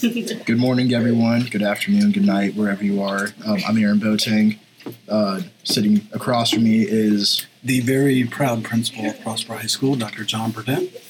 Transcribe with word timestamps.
Good 0.00 0.56
morning, 0.58 0.94
everyone. 0.94 1.42
Good 1.50 1.62
afternoon, 1.62 2.12
good 2.12 2.24
night, 2.24 2.54
wherever 2.54 2.82
you 2.82 3.02
are. 3.02 3.28
Um, 3.44 3.58
I'm 3.68 3.76
Aaron 3.76 4.00
Boateng. 4.00 4.58
Uh, 5.06 5.42
sitting 5.62 6.08
across 6.12 6.52
from 6.52 6.64
me 6.64 6.86
is, 6.88 7.46
The 7.62 7.80
very 7.80 8.24
proud 8.24 8.64
principal 8.64 9.10
of 9.10 9.20
Prosper 9.20 9.56
High 9.56 9.66
School, 9.66 9.96
Dr. 9.96 10.24
John 10.24 10.52
Burdett. 10.52 11.02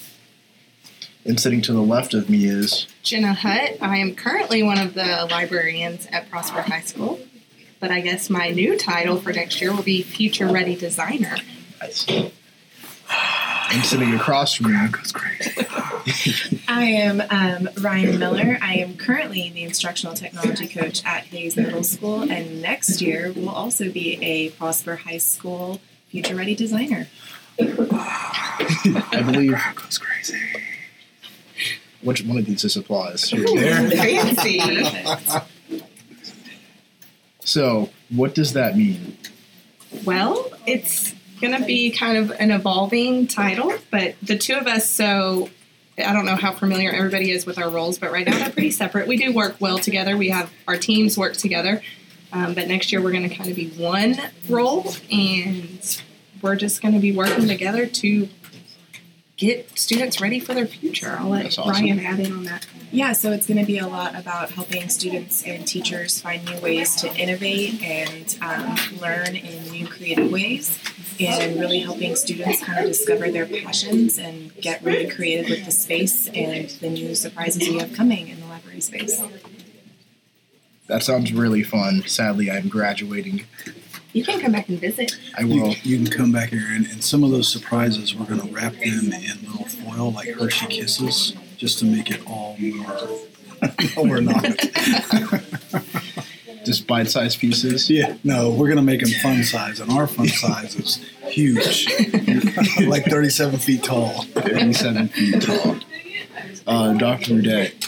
and 1.25 1.39
sitting 1.39 1.61
to 1.63 1.73
the 1.73 1.81
left 1.83 2.15
of 2.15 2.29
me 2.29 2.47
is, 2.47 2.89
Jenna 3.05 3.33
Hutt. 3.35 3.77
I 3.81 3.99
am 3.99 4.17
currently 4.17 4.65
one 4.65 4.79
of 4.79 4.95
the 4.95 5.29
librarians 5.31 6.09
at 6.11 6.29
Prosper 6.29 6.63
High 6.63 6.81
School, 6.81 7.21
but 7.79 7.93
I 7.93 8.01
guess 8.01 8.29
my 8.29 8.49
new 8.49 8.77
title 8.77 9.21
for 9.21 9.33
next 9.33 9.61
year 9.61 9.73
will 9.73 9.85
be 9.85 10.03
Future 10.03 10.49
Ready 10.49 10.75
Designer. 10.75 11.37
and 11.81 11.93
sitting 13.85 14.15
across 14.15 14.55
from 14.55 14.73
me 14.73 14.89
goes 14.89 15.13
crazy. 15.13 15.65
I 16.69 16.85
am 16.85 17.21
um, 17.31 17.69
Ryan 17.81 18.19
Miller. 18.19 18.59
I 18.61 18.75
am 18.77 18.97
currently 18.97 19.51
the 19.51 19.63
instructional 19.63 20.15
technology 20.15 20.69
coach 20.69 21.05
at 21.05 21.25
Hayes 21.25 21.57
Middle 21.57 21.83
School, 21.83 22.23
and 22.23 22.63
next 22.63 23.01
year 23.01 23.33
will 23.33 23.51
also 23.51 23.91
be 23.91 24.19
a 24.23 24.51
Prosper 24.51 24.97
High 24.97 25.19
School 25.19 25.81
future 26.09 26.35
ready 26.35 26.55
designer. 26.55 27.09
I 27.61 29.23
believe 29.25 29.57
goes 29.75 29.99
crazy. 29.99 30.39
which 32.03 32.25
one 32.25 32.39
of 32.39 32.47
these 32.47 32.65
is 32.65 32.77
applause. 32.77 33.31
There. 33.31 33.47
Fancy. 33.91 34.61
So, 37.41 37.91
what 38.11 38.35
does 38.35 38.53
that 38.53 38.77
mean? 38.77 39.17
well, 40.05 40.51
it's 40.67 41.15
going 41.41 41.59
to 41.59 41.65
be 41.67 41.91
kind 41.91 42.17
of 42.19 42.31
an 42.39 42.51
evolving 42.51 43.27
title, 43.27 43.73
but 43.91 44.15
the 44.23 44.37
two 44.37 44.55
of 44.55 44.67
us, 44.67 44.89
so 44.89 45.49
I 46.05 46.13
don't 46.13 46.27
know 46.27 46.37
how 46.37 46.53
familiar 46.53 46.91
everybody 46.91 47.31
is 47.31 47.47
with 47.47 47.59
our 47.59 47.71
roles, 47.71 47.99
but 47.99 48.13
right 48.13 48.27
now 48.27 48.39
they're 48.39 48.51
pretty 48.51 48.71
separate. 48.71 49.09
We 49.09 49.17
do 49.17 49.33
work 49.33 49.57
well 49.61 49.79
together. 49.79 50.17
We 50.17 50.31
have 50.31 50.51
our 50.67 50.77
teams 50.77 51.17
work 51.17 51.35
together, 51.35 51.83
um, 52.33 52.55
but 52.55 52.69
next 52.69 52.93
year 52.93 53.03
we're 53.03 53.13
going 53.13 53.29
to 53.29 53.35
kind 53.35 53.51
of 53.51 53.57
be 53.57 53.69
one 53.71 54.17
role, 54.49 54.95
and 55.11 56.03
we're 56.43 56.57
just 56.57 56.83
going 56.83 56.95
to 56.95 57.01
be 57.01 57.13
working 57.13 57.49
together 57.49 57.87
to 57.87 58.29
get 59.37 59.79
students 59.79 60.21
ready 60.21 60.39
for 60.39 60.53
their 60.53 60.67
future. 60.67 61.17
I'll 61.19 61.31
let 61.31 61.45
That's 61.45 61.59
awesome. 61.59 61.87
Ryan 61.87 62.01
add 62.01 62.21
in 62.21 62.33
on 62.33 62.45
that. 62.45 62.67
Yeah, 62.93 63.13
so 63.13 63.33
it's 63.33 63.47
going 63.47 63.59
to 63.59 63.65
be 63.65 63.79
a 63.79 63.87
lot 63.87 64.15
about 64.15 64.51
helping 64.51 64.89
students 64.91 65.45
and 65.45 65.67
teachers 65.67 66.21
find 66.21 66.45
new 66.45 66.61
ways 66.61 66.95
to 66.97 67.15
innovate 67.17 67.81
and 67.83 68.37
um, 68.43 68.77
learn 69.01 69.35
in 69.35 69.71
new 69.71 69.87
creative 69.87 70.31
ways, 70.31 70.79
and 71.21 71.61
really 71.61 71.81
helping 71.81 72.17
students 72.17 72.63
kind 72.63 72.79
of 72.81 72.87
discover 72.87 73.31
their 73.31 73.47
passions 73.47 74.19
and 74.19 74.55
get 74.57 74.83
really 74.83 75.09
creative 75.09 75.49
with 75.51 75.65
the 75.65 75.73
space 75.73 76.27
and 76.29 76.69
the 76.71 76.89
new 76.91 77.15
surprises 77.15 77.69
we 77.69 77.79
have 77.79 77.93
coming 77.95 78.29
in 78.29 78.41
the 78.41 78.47
library 78.47 78.81
space. 78.81 79.23
That 80.87 81.03
sounds 81.03 81.33
really 81.33 81.63
fun. 81.63 82.03
Sadly, 82.07 82.51
I'm 82.51 82.69
graduating. 82.69 83.45
You 84.13 84.25
can 84.25 84.41
come 84.41 84.51
back 84.53 84.69
and 84.69 84.81
visit. 84.81 85.17
I 85.39 85.43
You, 85.43 85.63
will. 85.63 85.75
you 85.85 85.97
can 85.99 86.07
come 86.09 86.33
back 86.33 86.49
here, 86.49 86.67
and, 86.69 86.85
and 86.87 87.03
some 87.05 87.23
of 87.23 87.31
those 87.31 87.51
surprises, 87.51 88.13
we're 88.15 88.27
going 88.27 88.41
to 88.41 88.53
wrap 88.53 88.73
them 88.73 89.13
in 89.13 89.51
little 89.53 89.67
foil 89.67 90.11
like 90.13 90.29
Hershey 90.31 90.67
Kisses 90.67 91.35
just 91.57 91.79
to 91.79 91.85
make 91.85 92.11
it 92.11 92.21
all 92.27 92.57
more. 92.59 93.09
no, 93.97 94.03
we're 94.03 94.21
not. 94.21 94.45
Just 96.65 96.87
bite-sized 96.87 97.39
pieces. 97.39 97.89
Yeah, 97.89 98.17
no, 98.23 98.51
we're 98.51 98.67
going 98.67 98.77
to 98.77 98.83
make 98.83 99.01
them 99.01 99.11
fun 99.23 99.43
size, 99.45 99.81
and 99.81 99.91
our 99.93 100.07
fun 100.07 100.29
size 100.29 100.77
is 100.77 100.97
huge, 101.23 101.87
like 102.87 103.05
37 103.07 103.59
feet 103.59 103.83
tall. 103.83 104.23
37 104.23 105.09
feet 105.09 105.43
tall. 105.43 105.77
Uh, 106.67 106.93
Dr. 106.95 107.35
Burdett, 107.37 107.85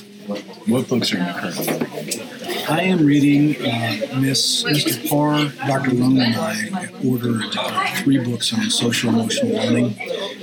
what 0.66 0.88
books 0.88 1.12
are 1.12 1.18
you 1.18 1.32
currently 1.34 1.86
reading? 2.00 2.28
I 2.68 2.82
am 2.82 3.04
reading 3.04 3.56
uh, 3.56 4.20
Miss 4.20 4.62
Mr. 4.64 5.08
Parr, 5.08 5.48
Dr. 5.66 5.94
Roan, 5.96 6.18
and 6.20 6.36
I 6.36 6.88
ordered 7.04 7.42
uh, 7.56 7.94
three 7.96 8.18
books 8.18 8.52
on 8.54 8.70
social 8.70 9.10
emotional 9.10 9.52
learning, 9.56 9.96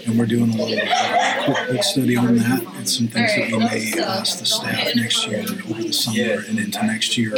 and 0.05 0.19
we're 0.19 0.25
doing 0.25 0.53
a 0.53 0.57
little 0.57 0.79
uh, 0.79 1.45
quick 1.45 1.69
book 1.71 1.83
study 1.83 2.17
on 2.17 2.35
that 2.37 2.61
and 2.75 2.89
some 2.89 3.07
things 3.07 3.33
that 3.35 3.51
we 3.51 3.57
may 3.57 4.03
ask 4.03 4.39
the 4.39 4.45
staff 4.45 4.95
next 4.95 5.25
year 5.27 5.39
over 5.39 5.81
the 5.81 5.93
summer 5.93 6.43
and 6.47 6.59
into 6.59 6.85
next 6.85 7.17
year. 7.17 7.33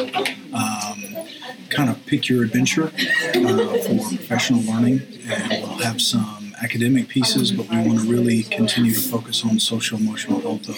Kind 1.72 1.90
of 1.90 2.06
pick 2.06 2.28
your 2.30 2.44
adventure 2.44 2.86
uh, 2.88 3.78
for 3.80 3.98
professional 4.09 4.62
learning, 4.62 5.02
and 5.28 5.64
we'll 5.64 5.78
have 5.80 6.02
some 6.02 6.54
academic 6.62 7.08
pieces, 7.08 7.52
but 7.52 7.70
we 7.70 7.78
want 7.78 8.00
to 8.02 8.12
really 8.12 8.44
continue 8.44 8.94
to 8.94 9.00
focus 9.00 9.44
on 9.46 9.59
social 9.59 9.98
emotional 9.98 10.42
health 10.42 10.68
of 10.70 10.78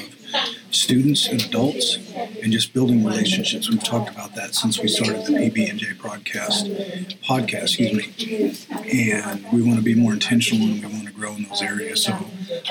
students 0.72 1.28
and 1.28 1.42
adults 1.44 1.98
and 2.42 2.52
just 2.52 2.74
building 2.74 3.04
relationships. 3.04 3.70
We've 3.70 3.84
talked 3.84 4.10
about 4.10 4.36
that 4.36 4.56
since 4.56 4.80
we 4.80 4.88
started 4.88 5.26
the 5.26 5.34
PB 5.34 5.70
and 5.70 5.80
J 5.80 5.88
podcast 5.94 7.20
podcast, 7.24 7.80
excuse 7.80 7.94
me. 7.94 9.10
And 9.12 9.46
we 9.52 9.62
want 9.62 9.78
to 9.78 9.84
be 9.84 9.96
more 9.96 10.14
intentional 10.14 10.68
and 10.68 10.84
we 10.84 10.92
want 10.94 11.08
to 11.08 11.14
grow 11.14 11.34
in 11.36 11.44
those 11.44 11.62
areas. 11.62 12.04
So 12.04 12.14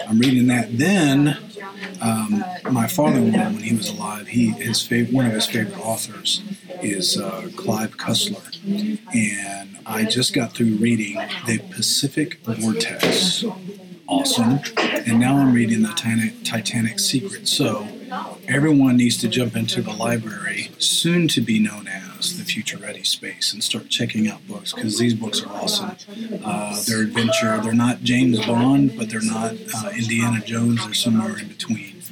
I'm 0.08 0.18
reading 0.18 0.46
that. 0.48 0.78
Then 0.78 1.38
um, 2.00 2.44
my 2.70 2.86
father-in-law, 2.86 3.44
when 3.44 3.62
he 3.62 3.74
was 3.74 3.88
alive, 3.90 4.28
he 4.28 4.50
his 4.50 4.84
favorite 4.86 5.14
one 5.14 5.26
of 5.26 5.32
his 5.32 5.46
favorite 5.46 5.78
authors 5.78 6.42
is 6.82 7.18
uh, 7.18 7.48
Clive 7.56 7.96
Cussler, 7.96 8.42
and 9.14 9.78
I 9.86 10.04
just 10.04 10.34
got 10.34 10.52
through 10.52 10.76
reading 10.76 11.14
The 11.46 11.58
Pacific 11.70 12.38
Vortex. 12.44 13.44
Awesome. 14.08 14.60
And 14.76 15.18
now 15.20 15.38
I'm 15.38 15.54
reading 15.54 15.82
the 15.82 15.88
Titanic, 15.88 16.44
Titanic 16.44 16.98
Secret. 16.98 17.48
So 17.48 17.88
everyone 18.46 18.96
needs 18.96 19.16
to 19.18 19.28
jump 19.28 19.56
into 19.56 19.80
the 19.80 19.92
library, 19.92 20.70
soon 20.78 21.28
to 21.28 21.40
be 21.40 21.58
known 21.58 21.88
as 21.88 22.36
the 22.36 22.44
Future 22.44 22.76
Ready 22.76 23.04
Space, 23.04 23.52
and 23.52 23.64
start 23.64 23.88
checking 23.88 24.28
out 24.28 24.46
books 24.46 24.72
because 24.72 24.98
these 24.98 25.14
books 25.14 25.42
are 25.42 25.48
awesome. 25.48 25.96
Uh, 26.44 26.82
they're 26.86 27.02
adventure. 27.02 27.58
They're 27.62 27.72
not 27.72 28.02
James 28.02 28.44
Bond, 28.44 28.98
but 28.98 29.08
they're 29.08 29.22
not 29.22 29.52
uh, 29.74 29.90
Indiana 29.96 30.44
Jones. 30.44 30.84
They're 30.84 30.94
somewhere 30.94 31.38
in 31.38 31.48
between. 31.48 32.02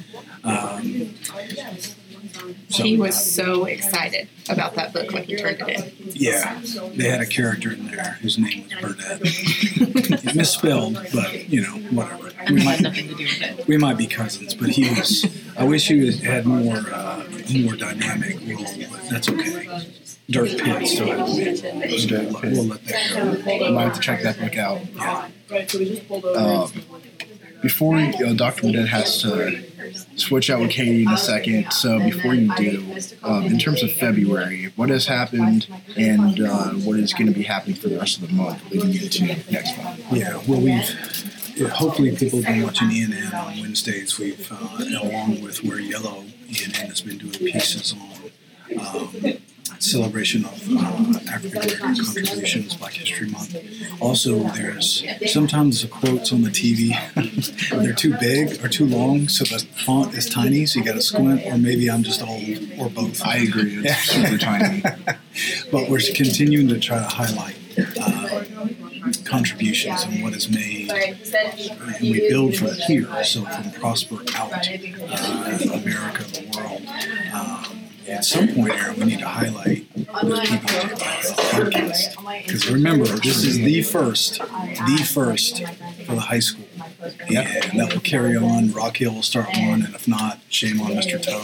Um, 0.43 1.13
so, 2.69 2.83
He 2.83 2.97
was 2.97 3.33
so 3.33 3.65
excited 3.65 4.27
about 4.49 4.75
that 4.75 4.93
book 4.93 5.11
when 5.11 5.23
he 5.23 5.35
turned 5.35 5.61
it 5.61 5.69
in. 5.69 5.91
yeah, 6.13 6.61
they 6.95 7.09
had 7.09 7.21
a 7.21 7.25
character 7.25 7.71
in 7.71 7.87
there 7.87 8.17
whose 8.21 8.37
name 8.37 8.65
was 8.81 8.95
Burdett. 8.95 10.35
Misspelled, 10.35 10.95
but 11.13 11.49
you 11.49 11.61
know, 11.61 11.77
whatever. 11.91 12.31
We 12.49 12.63
might, 12.63 12.81
nothing 12.81 13.07
to 13.07 13.15
do 13.15 13.23
with 13.23 13.41
it. 13.41 13.67
we 13.67 13.77
might 13.77 13.97
be 13.97 14.07
cousins, 14.07 14.53
but 14.53 14.69
he 14.69 14.89
was. 14.89 15.25
I 15.57 15.63
wish 15.63 15.87
he 15.87 15.99
was, 16.01 16.21
had 16.21 16.45
more 16.45 16.77
uh, 16.91 17.23
more 17.53 17.75
dynamic 17.75 18.35
role, 18.47 18.65
but 18.89 19.09
that's 19.09 19.29
okay. 19.29 19.85
Dirk 20.29 20.49
Pitt 20.57 20.87
still 20.87 21.07
had 21.07 21.27
to 21.27 21.87
be. 21.87 22.05
Dirk 22.07 22.41
We'll 22.41 22.63
let 22.65 22.85
that 22.85 23.43
go. 23.45 23.65
I 23.65 23.69
might 23.71 23.83
have 23.83 23.95
to 23.95 23.99
check 23.99 24.23
that 24.23 24.39
book 24.39 24.57
out. 24.57 24.81
Yeah. 24.95 25.27
Um, 26.35 26.71
before 27.61 27.97
uh, 27.97 28.33
Dr. 28.33 28.63
Burdett 28.63 28.87
has 28.87 29.21
to 29.21 29.63
switch 30.21 30.49
out 30.49 30.59
with 30.59 30.71
Katie 30.71 31.03
in 31.03 31.09
a 31.09 31.17
second, 31.17 31.71
so 31.71 31.99
before 31.99 32.33
you 32.33 32.53
do, 32.55 32.97
um, 33.23 33.45
in 33.45 33.59
terms 33.59 33.83
of 33.83 33.91
February, 33.93 34.71
what 34.75 34.89
has 34.89 35.07
happened 35.07 35.67
and 35.97 36.39
uh, 36.39 36.69
what 36.69 36.99
is 36.99 37.13
going 37.13 37.27
to 37.27 37.33
be 37.33 37.43
happening 37.43 37.75
for 37.75 37.89
the 37.89 37.97
rest 37.97 38.21
of 38.21 38.27
the 38.27 38.33
month 38.33 38.63
leading 38.71 39.03
into 39.03 39.25
next 39.51 39.77
month? 39.77 40.03
Yeah, 40.11 40.41
well, 40.47 40.61
we've 40.61 41.69
hopefully 41.69 42.15
people 42.15 42.41
have 42.41 42.53
been 42.53 42.63
watching 42.63 42.89
ENN 42.89 43.33
on 43.33 43.59
Wednesdays. 43.59 44.17
We've 44.17 44.51
uh, 44.51 44.83
along 45.01 45.41
with 45.41 45.63
Wear 45.63 45.79
Yellow, 45.79 46.23
ENN 46.47 46.87
has 46.87 47.01
been 47.01 47.17
doing 47.17 47.33
pieces 47.33 47.93
on 47.93 48.21
um, 48.79 49.40
celebration 49.81 50.45
of 50.45 50.67
uh, 50.69 51.19
African 51.31 51.57
American 51.61 51.95
contributions, 51.95 52.75
Black 52.75 52.93
History 52.93 53.27
Month. 53.29 53.55
Also, 53.99 54.39
there's 54.49 55.03
sometimes 55.27 55.81
the 55.81 55.87
quotes 55.87 56.31
on 56.31 56.41
the 56.41 56.49
TV 56.49 56.91
they're 57.83 57.93
too 57.93 58.15
big 58.17 58.63
or 58.63 58.67
too 58.67 58.85
long, 58.85 59.27
so 59.27 59.43
the 59.43 59.63
font 59.85 60.13
is 60.13 60.29
tiny, 60.29 60.65
so 60.65 60.79
you 60.79 60.85
got 60.85 60.93
to 60.93 61.01
squint, 61.01 61.41
or 61.45 61.57
maybe 61.57 61.89
I'm 61.89 62.03
just 62.03 62.21
old, 62.21 62.41
or 62.77 62.89
both. 62.89 63.25
I 63.25 63.37
agree, 63.37 63.77
it's 63.83 64.03
super 64.11 64.37
tiny. 64.37 64.81
but 65.71 65.89
we're 65.89 66.01
continuing 66.13 66.67
to 66.69 66.79
try 66.79 66.97
to 66.97 67.03
highlight 67.03 67.57
uh, 67.99 68.43
contributions 69.25 70.03
and 70.03 70.23
what 70.23 70.33
is 70.33 70.49
made, 70.49 70.91
and 70.91 72.01
we 72.01 72.27
build 72.29 72.55
from 72.55 72.73
here. 72.87 73.23
So 73.23 73.43
from 73.45 73.71
prosper 73.71 74.17
out, 74.35 74.51
uh, 74.53 75.73
America, 75.73 76.25
at 78.21 78.25
some 78.25 78.47
point, 78.49 78.71
Aaron, 78.75 78.99
we 78.99 79.05
need 79.05 79.19
to 79.19 79.27
highlight 79.27 79.91
those 79.95 80.41
people 80.41 80.69
podcast 80.69 82.45
because 82.45 82.69
remember, 82.69 83.05
this 83.05 83.43
is 83.43 83.57
the 83.57 83.81
first, 83.81 84.37
the 84.37 85.09
first 85.11 85.65
for 86.05 86.13
the 86.13 86.21
high 86.21 86.37
school. 86.37 86.65
Yeah, 87.27 87.47
and 87.71 87.79
that 87.79 87.91
will 87.91 88.01
carry 88.01 88.37
on. 88.37 88.73
Rock 88.73 88.97
Hill 88.97 89.15
will 89.15 89.23
start 89.23 89.47
one, 89.57 89.81
and 89.81 89.95
if 89.95 90.07
not, 90.07 90.39
shame 90.49 90.79
on 90.81 90.91
Mr. 90.91 91.19
Toe. 91.19 91.41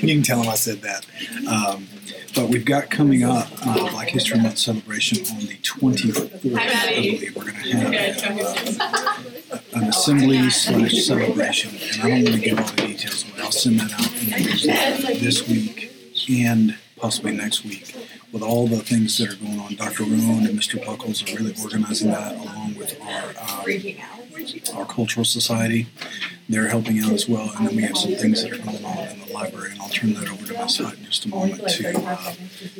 you 0.06 0.14
can 0.14 0.22
tell 0.22 0.40
him 0.40 0.48
I 0.48 0.54
said 0.54 0.80
that. 0.80 1.04
Um, 1.46 1.88
but 2.34 2.48
we've 2.48 2.64
got 2.64 2.88
coming 2.88 3.22
up 3.22 3.48
uh, 3.66 3.90
Black 3.90 4.08
History 4.08 4.40
Month 4.40 4.56
celebration 4.56 5.18
on 5.34 5.40
the 5.40 5.58
24th. 5.58 6.56
I 6.56 6.94
believe 6.94 7.36
we're 7.36 7.42
going 7.42 7.54
to 7.56 7.98
have 7.98 9.50
uh, 9.50 9.58
an 9.74 9.84
assembly 9.88 10.48
slash 10.48 11.04
celebration, 11.04 11.72
and 11.92 12.02
I 12.02 12.08
don't 12.08 12.24
want 12.24 12.34
to 12.36 12.40
give 12.40 12.58
all 12.58 12.66
the 12.66 12.86
details 12.86 13.24
away. 13.24 13.29
I'll 13.50 13.54
send 13.54 13.80
that 13.80 13.92
out 13.94 15.18
this 15.18 15.48
week 15.48 15.92
and 16.30 16.78
possibly 16.96 17.32
next 17.32 17.64
week 17.64 17.96
with 18.32 18.44
all 18.44 18.68
the 18.68 18.78
things 18.78 19.18
that 19.18 19.32
are 19.32 19.36
going 19.44 19.58
on. 19.58 19.74
Dr. 19.74 20.04
Rowan 20.04 20.46
and 20.46 20.56
Mr. 20.56 20.86
Buckles 20.86 21.20
are 21.24 21.36
really 21.36 21.52
organizing 21.60 22.12
that 22.12 22.36
along 22.36 22.76
with 22.76 22.96
our 23.02 23.30
um, 23.40 24.78
our 24.78 24.86
cultural 24.86 25.24
society. 25.24 25.88
They're 26.48 26.68
helping 26.68 27.00
out 27.00 27.10
as 27.10 27.28
well, 27.28 27.50
and 27.58 27.66
then 27.66 27.74
we 27.74 27.82
have 27.82 27.96
some 27.96 28.14
things 28.14 28.44
that 28.44 28.52
are 28.52 28.62
going 28.62 28.84
on 28.84 29.08
in 29.08 29.18
the 29.26 29.32
library, 29.32 29.72
and 29.72 29.80
I'll 29.80 29.88
turn 29.88 30.14
that 30.14 30.30
over 30.30 30.46
to 30.46 30.52
my 30.54 30.60
Hutt 30.60 30.96
in 30.98 31.04
just 31.06 31.24
a 31.24 31.28
moment 31.28 31.68
to 31.70 32.06
uh, 32.06 32.34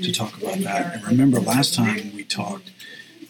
to 0.04 0.12
talk 0.12 0.40
about 0.40 0.58
that. 0.60 0.94
And 0.94 1.04
remember, 1.04 1.40
last 1.40 1.74
time 1.74 2.14
we 2.14 2.22
talked 2.22 2.70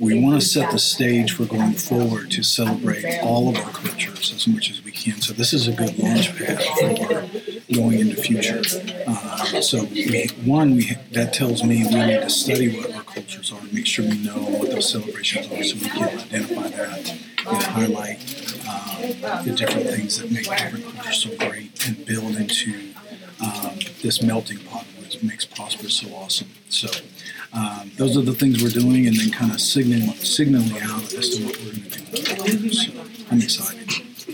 we 0.00 0.18
want 0.18 0.40
to 0.40 0.46
set 0.46 0.70
the 0.70 0.78
stage 0.78 1.32
for 1.32 1.44
going 1.44 1.74
forward 1.74 2.30
to 2.30 2.42
celebrate 2.42 3.04
all 3.22 3.50
of 3.50 3.56
our 3.56 3.70
cultures 3.70 4.32
as 4.34 4.48
much 4.48 4.70
as 4.70 4.82
we 4.82 4.90
can. 4.90 5.20
So 5.20 5.34
this 5.34 5.52
is 5.52 5.68
a 5.68 5.72
good 5.72 5.98
launch 5.98 6.34
pad 6.38 6.62
for 6.62 7.74
going 7.74 7.98
into 7.98 8.16
the 8.16 8.22
future. 8.22 8.62
Uh, 9.06 9.60
so 9.60 9.84
we, 9.84 10.28
one, 10.44 10.74
we, 10.74 10.96
that 11.12 11.34
tells 11.34 11.62
me 11.62 11.84
we 11.84 11.94
need 11.94 12.22
to 12.22 12.30
study 12.30 12.74
what 12.74 12.94
our 12.94 13.02
cultures 13.02 13.52
are 13.52 13.60
and 13.60 13.72
make 13.74 13.86
sure 13.86 14.06
we 14.06 14.18
know 14.18 14.38
what 14.38 14.70
those 14.70 14.90
celebrations 14.90 15.46
are 15.52 15.62
so 15.62 15.74
we 15.76 15.88
can 15.90 16.18
identify 16.18 16.68
that 16.68 17.10
and 17.10 17.62
highlight 17.62 18.20
um, 18.66 19.44
the 19.44 19.54
different 19.54 19.86
things 19.86 20.18
that 20.18 20.30
make 20.30 20.44
different 20.48 20.84
cultures 20.84 21.22
so 21.22 21.36
great 21.36 21.86
and 21.86 22.06
build 22.06 22.36
into 22.36 22.94
um, 23.42 23.78
this 24.02 24.22
melting 24.22 24.58
pot 24.60 24.86
which 24.98 25.22
makes 25.22 25.44
Prosper 25.44 25.88
so 25.88 26.08
awesome. 26.14 26.48
So 26.68 26.88
those 27.96 28.16
are 28.16 28.22
the 28.22 28.32
things 28.32 28.62
we're 28.62 28.70
doing, 28.70 29.06
and 29.06 29.16
then 29.16 29.30
kind 29.30 29.52
of 29.52 29.60
signaling 29.60 30.14
signaling 30.16 30.80
out 30.82 31.12
as 31.14 31.36
to 31.36 31.44
what 31.44 31.58
we're 31.58 31.72
going 31.72 31.90
to 31.90 32.58
do. 32.58 32.72
So 32.72 32.92
I'm 33.30 33.40
excited. 33.40 33.80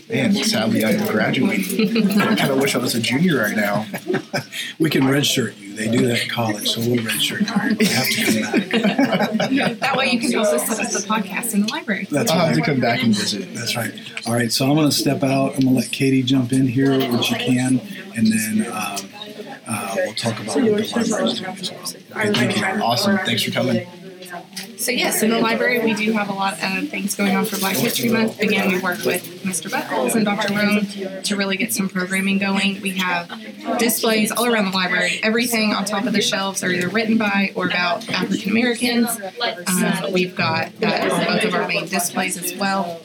Man, 0.09 0.35
sadly 0.35 0.85
I 0.85 0.91
am 0.93 1.07
graduating. 1.09 2.21
I 2.21 2.37
kind 2.37 2.53
of 2.53 2.61
wish 2.61 2.77
I 2.77 2.79
was 2.79 2.95
a 2.95 3.01
junior 3.01 3.39
right 3.39 3.57
now. 3.57 3.87
we 4.79 4.89
can 4.89 5.03
redshirt 5.03 5.59
you. 5.59 5.75
They 5.75 5.89
do 5.89 6.07
that 6.07 6.23
in 6.23 6.29
college, 6.29 6.69
so 6.71 6.81
we'll 6.81 6.99
redshirt 6.99 7.41
you. 7.41 7.77
You 7.81 7.93
have 7.93 8.09
to 8.09 8.25
come 8.25 9.51
back. 9.51 9.79
that 9.81 9.97
way 9.97 10.11
you 10.11 10.21
can 10.21 10.35
also 10.37 10.57
us 10.57 10.69
set 10.69 10.87
up 10.87 10.93
the 10.93 11.09
podcast 11.09 11.55
in 11.55 11.63
the 11.63 11.73
library. 11.73 12.07
That's 12.09 12.31
I'll 12.31 12.39
right. 12.39 12.49
have 12.49 12.57
to 12.57 12.63
come 12.63 12.81
back 12.81 13.03
and 13.03 13.15
visit. 13.15 13.53
That's 13.53 13.75
right. 13.77 13.93
All 14.27 14.33
right, 14.33 14.53
so 14.53 14.67
I'm 14.67 14.77
going 14.77 14.89
to 14.89 14.95
step 14.95 15.25
out. 15.25 15.55
I'm 15.55 15.63
going 15.63 15.75
to 15.75 15.81
let 15.81 15.91
Katie 15.91 16.23
jump 16.23 16.53
in 16.53 16.69
here 16.69 16.97
when 16.99 17.23
she 17.23 17.35
can, 17.35 17.81
and 18.17 18.27
then 18.29 18.67
um, 18.73 19.11
uh, 19.67 19.97
we'll 19.97 20.06
talk 20.17 20.41
about 20.41 20.57
what 20.57 20.65
the 20.65 20.71
library 20.71 20.83
is 20.83 21.41
doing 21.41 21.57
as 21.59 21.71
well. 21.71 21.81
Okay, 21.83 22.33
thank 22.33 22.57
you. 22.57 22.83
Awesome. 22.83 23.19
Thanks 23.19 23.43
for 23.43 23.51
coming. 23.51 23.87
So 24.77 24.93
yes, 24.93 25.23
in 25.23 25.31
the 25.31 25.39
library 25.39 25.81
we 25.81 25.95
do 25.95 26.13
have 26.13 26.29
a 26.29 26.33
lot 26.33 26.55
of 26.55 26.89
things 26.91 27.15
going 27.15 27.35
on 27.35 27.45
for 27.45 27.59
Black 27.59 27.77
History 27.77 28.11
Month. 28.11 28.41
Again, 28.41 28.73
we 28.73 28.79
work 28.81 29.05
with 29.05 29.25
Mr. 29.43 29.71
Buckles 29.71 30.15
and 30.15 30.25
Dr. 30.25 30.55
Roan 30.55 31.23
to 31.23 31.37
really 31.37 31.57
get 31.57 31.73
some 31.73 31.89
programming 31.89 32.39
going. 32.39 32.81
We 32.83 32.91
have 32.99 33.29
displays 33.79 34.31
all 34.31 34.47
around 34.47 34.67
the 34.67 34.77
library. 34.77 35.19
Everything 35.23 35.73
on 35.73 35.85
top 35.85 36.05
of 36.05 36.13
the 36.13 36.21
shelves 36.21 36.63
are 36.63 36.71
either 36.71 36.89
written 36.89 37.17
by 37.19 37.53
or 37.55 37.67
about 37.67 38.09
African 38.11 38.51
Americans. 38.51 39.09
Um, 39.67 40.13
we've 40.13 40.37
got 40.37 40.79
that 40.81 41.11
on 41.11 41.25
both 41.25 41.45
of 41.45 41.55
our 41.55 41.67
main 41.67 41.87
displays 41.89 42.37
as 42.37 42.55
well. 42.57 43.01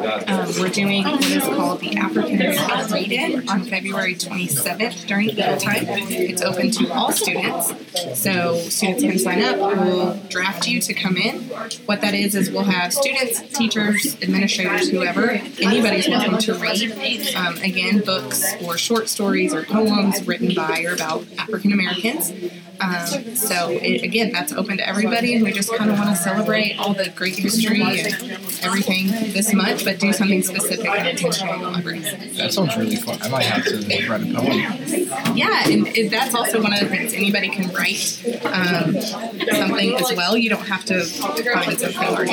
Um, 0.00 0.48
we're 0.58 0.70
doing 0.70 1.04
what 1.04 1.22
is 1.30 1.44
called 1.44 1.80
the 1.80 1.94
African 1.96 2.36
American 2.36 2.90
Read-In 2.90 3.48
on 3.50 3.64
February 3.64 4.14
27th 4.14 5.06
during 5.06 5.28
Eagle 5.30 5.58
time. 5.58 5.84
It's 5.86 6.40
open 6.40 6.70
to 6.70 6.90
all 6.90 7.12
students, 7.12 7.74
so 8.18 8.56
students 8.56 9.02
can 9.02 9.18
sign 9.18 9.42
up. 9.42 9.58
We'll 9.58 10.14
draft 10.30 10.66
you 10.66 10.80
to 10.80 10.94
come 10.94 11.18
in. 11.18 11.42
What 11.84 12.00
that 12.00 12.14
is 12.14 12.34
is 12.34 12.50
we'll 12.50 12.62
have 12.62 12.94
students, 12.94 13.42
teachers, 13.56 14.16
administrators, 14.22 14.88
whoever, 14.88 15.32
anybody's 15.60 16.08
welcome 16.08 16.38
to 16.38 16.54
read. 16.54 17.34
Um, 17.34 17.58
again, 17.58 18.00
books 18.00 18.54
or 18.64 18.78
short 18.78 19.10
stories 19.10 19.52
or 19.52 19.64
poems 19.64 20.26
written 20.26 20.54
by 20.54 20.84
or 20.86 20.94
about 20.94 21.26
African 21.38 21.72
Americans. 21.72 22.32
Um, 22.80 23.36
so 23.36 23.68
it, 23.68 24.02
again, 24.02 24.32
that's 24.32 24.52
open 24.52 24.78
to 24.78 24.88
everybody, 24.88 25.34
and 25.34 25.44
we 25.44 25.52
just 25.52 25.74
kind 25.74 25.90
of 25.90 25.98
want 25.98 26.10
to 26.10 26.16
celebrate 26.16 26.76
all 26.78 26.94
the 26.94 27.10
great 27.10 27.36
history 27.36 27.82
and 27.82 28.14
everything 28.62 29.08
this 29.32 29.52
month, 29.52 29.84
but 29.90 29.98
do 29.98 30.12
something 30.12 30.42
specific 30.42 30.86
and 30.86 31.08
intentional 31.08 31.54
in 31.54 31.60
the 31.62 31.68
library. 31.68 31.98
That 31.98 32.52
sounds 32.52 32.76
really 32.76 32.96
fun. 32.96 33.18
I 33.22 33.28
might 33.28 33.42
have 33.42 33.64
to 33.64 34.08
write 34.08 34.22
a 34.22 34.32
poem. 34.32 35.36
Yeah, 35.36 35.68
and 35.68 35.88
it, 35.88 36.10
that's 36.10 36.34
also 36.34 36.62
one 36.62 36.72
of 36.72 36.80
the 36.80 36.86
things. 36.86 37.12
Anybody 37.12 37.48
can 37.48 37.72
write 37.74 38.22
um, 38.44 39.00
something 39.00 39.94
as 39.96 40.12
well. 40.14 40.36
You 40.36 40.50
don't 40.50 40.66
have 40.66 40.84
to 40.86 41.02
find 41.02 41.78
something 41.78 42.08
already. 42.08 42.30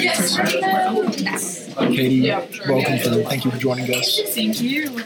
Yes. 0.00 0.38
Katie, 1.74 2.30
welcome. 2.30 2.98
For, 2.98 3.28
thank 3.28 3.44
you 3.44 3.50
for 3.50 3.58
joining 3.58 3.94
us. 3.94 4.20
Thank 4.34 4.62
you. 4.62 5.02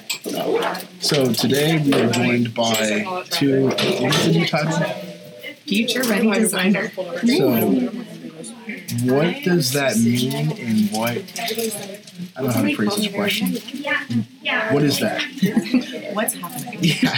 So 1.00 1.32
today 1.32 1.82
we 1.82 1.94
are 1.94 2.10
joined 2.10 2.54
by 2.54 3.24
two. 3.30 3.66
What 3.66 3.84
is 3.84 4.26
the 4.26 4.32
new 4.32 4.46
title? 4.46 4.86
Future 5.66 6.02
Ready 6.04 6.30
Designer. 6.30 6.90
So, 6.90 7.90
what 9.04 9.42
does 9.42 9.72
that 9.72 9.96
mean, 9.96 10.32
and 10.32 10.90
what? 10.90 11.10
I 12.36 12.40
don't 12.40 12.44
know 12.44 12.50
how 12.50 12.62
to 12.62 12.74
phrase 12.76 12.96
this 12.96 13.12
question. 13.12 13.52
What 14.72 14.82
is 14.82 15.00
that? 15.00 15.22
What's 16.14 16.34
happening? 16.34 16.78
Yeah. 16.82 17.16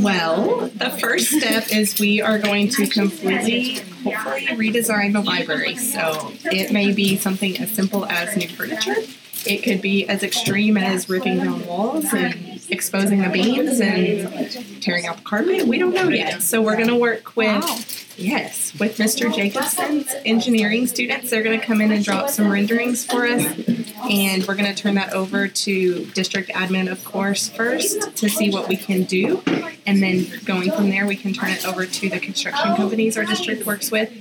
Well, 0.00 0.68
the 0.68 0.90
first 0.98 1.28
step 1.30 1.70
is 1.70 1.98
we 2.00 2.22
are 2.22 2.38
going 2.38 2.70
to 2.70 2.86
completely, 2.86 3.80
hopefully, 4.02 4.46
redesign 4.56 5.12
the 5.12 5.20
library. 5.20 5.76
So 5.76 6.32
it 6.44 6.72
may 6.72 6.92
be 6.92 7.16
something 7.16 7.58
as 7.58 7.70
simple 7.70 8.06
as 8.06 8.36
new 8.36 8.48
furniture. 8.48 8.96
It 9.44 9.62
could 9.64 9.82
be 9.82 10.06
as 10.06 10.22
extreme 10.22 10.76
as 10.76 11.08
ripping 11.08 11.38
down 11.38 11.66
walls 11.66 12.12
and 12.14 12.60
exposing 12.70 13.20
the 13.22 13.28
beams 13.28 13.80
and 13.80 14.82
tearing 14.82 15.06
out 15.06 15.18
the 15.18 15.24
carpet. 15.24 15.66
We 15.66 15.78
don't 15.78 15.94
know 15.94 16.08
yet. 16.08 16.42
So 16.42 16.62
we're 16.62 16.76
going 16.76 16.88
to 16.88 16.96
work 16.96 17.36
with, 17.36 18.01
yes, 18.16 18.78
with 18.78 18.98
Mr. 18.98 19.32
Jacobson's 19.32 20.12
engineering 20.24 20.86
students. 20.86 21.30
They're 21.30 21.42
going 21.42 21.58
to 21.58 21.64
come 21.64 21.80
in 21.80 21.92
and 21.92 22.04
drop 22.04 22.30
some 22.30 22.50
renderings 22.50 23.04
for 23.04 23.26
us. 23.26 23.44
And 24.10 24.46
we're 24.46 24.56
going 24.56 24.72
to 24.72 24.74
turn 24.74 24.94
that 24.94 25.12
over 25.12 25.48
to 25.48 26.04
district 26.06 26.50
admin, 26.50 26.90
of 26.90 27.04
course, 27.04 27.48
first 27.48 28.16
to 28.16 28.28
see 28.28 28.50
what 28.50 28.68
we 28.68 28.76
can 28.76 29.04
do. 29.04 29.42
And 29.86 30.02
then 30.02 30.26
going 30.44 30.70
from 30.72 30.90
there, 30.90 31.06
we 31.06 31.16
can 31.16 31.32
turn 31.32 31.50
it 31.50 31.66
over 31.66 31.86
to 31.86 32.08
the 32.08 32.20
construction 32.20 32.74
companies 32.76 33.16
our 33.16 33.24
district 33.24 33.66
works 33.66 33.90
with 33.90 34.12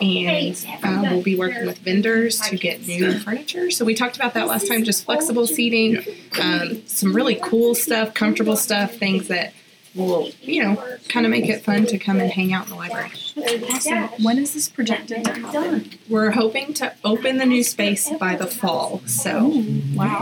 and 0.00 0.66
uh, 0.82 1.00
we'll 1.10 1.22
be 1.22 1.36
working 1.36 1.66
with 1.66 1.78
vendors 1.78 2.40
to 2.40 2.56
get 2.56 2.86
new 2.86 3.18
furniture. 3.18 3.70
So 3.70 3.84
we 3.84 3.94
talked 3.94 4.16
about 4.16 4.34
that 4.34 4.46
last 4.46 4.68
time, 4.68 4.84
just 4.84 5.04
flexible 5.04 5.46
seating, 5.46 6.04
um, 6.40 6.86
some 6.86 7.14
really 7.14 7.36
cool 7.42 7.74
stuff, 7.74 8.14
comfortable 8.14 8.56
stuff, 8.56 8.94
things 8.94 9.28
that 9.28 9.54
will, 9.94 10.30
you 10.42 10.62
know, 10.62 10.98
kind 11.08 11.24
of 11.24 11.30
make 11.30 11.48
it 11.48 11.62
fun 11.62 11.86
to 11.86 11.98
come 11.98 12.20
and 12.20 12.30
hang 12.30 12.52
out 12.52 12.64
in 12.64 12.70
the 12.70 12.76
library. 12.76 13.10
Awesome. 13.36 14.08
When 14.24 14.38
is 14.38 14.54
this 14.54 14.68
projected 14.68 15.24
to 15.24 15.32
happen? 15.32 15.90
We're 16.08 16.30
hoping 16.30 16.72
to 16.74 16.94
open 17.04 17.36
the 17.36 17.44
new 17.46 17.62
space 17.62 18.10
by 18.18 18.34
the 18.36 18.46
fall. 18.46 19.02
So 19.06 19.62
Wow. 19.94 20.20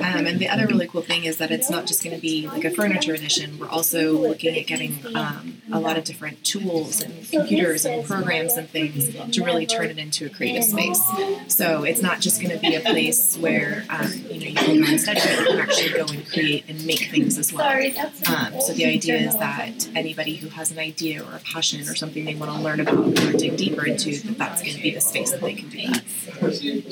Um, 0.00 0.26
and 0.26 0.38
the 0.38 0.48
other 0.48 0.66
really 0.66 0.86
cool 0.86 1.02
thing 1.02 1.24
is 1.24 1.38
that 1.38 1.50
it's 1.50 1.68
not 1.68 1.86
just 1.86 2.02
going 2.04 2.14
to 2.14 2.22
be 2.22 2.46
like 2.48 2.64
a 2.64 2.70
furniture 2.70 3.12
edition. 3.14 3.58
We're 3.58 3.68
also 3.68 4.12
looking 4.12 4.56
at 4.56 4.66
getting 4.66 4.98
um, 5.16 5.60
a 5.72 5.80
lot 5.80 5.98
of 5.98 6.04
different 6.04 6.44
tools 6.44 7.02
and 7.02 7.28
computers 7.30 7.84
and 7.84 8.04
programs 8.04 8.54
and 8.54 8.68
things 8.68 9.14
to 9.32 9.44
really 9.44 9.66
turn 9.66 9.86
it 9.90 9.98
into 9.98 10.26
a 10.26 10.30
creative 10.30 10.64
space. 10.64 11.02
So 11.48 11.82
it's 11.84 12.02
not 12.02 12.20
just 12.20 12.40
going 12.40 12.54
to 12.54 12.60
be 12.60 12.74
a 12.76 12.80
place 12.80 13.36
where 13.36 13.84
um, 13.90 14.10
you 14.30 14.40
know 14.40 14.46
you 14.46 14.54
can 14.54 14.80
go 14.80 14.86
and 14.88 15.00
study, 15.00 15.20
but 15.20 15.38
you 15.40 15.46
can 15.46 15.58
actually 15.58 15.90
go 15.90 16.06
and 16.06 16.28
create 16.30 16.64
and 16.68 16.86
make 16.86 17.10
things 17.10 17.36
as 17.38 17.52
well. 17.52 17.66
Um, 18.28 18.60
so 18.60 18.72
the 18.72 18.84
idea 18.86 19.16
is 19.16 19.36
that 19.38 19.88
anybody 19.94 20.36
who 20.36 20.48
has 20.48 20.70
an 20.70 20.78
idea 20.78 21.22
or 21.22 21.34
a 21.36 21.40
passion 21.40 21.88
or 21.88 21.94
something 21.96 22.24
they 22.24 22.34
want 22.34 22.52
to 22.52 22.60
learn 22.60 22.80
about 22.80 22.96
or 22.96 23.32
dig 23.32 23.56
deeper 23.56 23.86
into, 23.86 24.16
that 24.20 24.38
that's 24.38 24.62
going 24.62 24.76
to 24.76 24.82
be 24.82 24.92
the 24.92 25.00
space 25.00 25.32
that 25.32 25.40
they 25.40 25.54
can 25.54 25.68
do 25.68 25.88
that. 25.88 26.04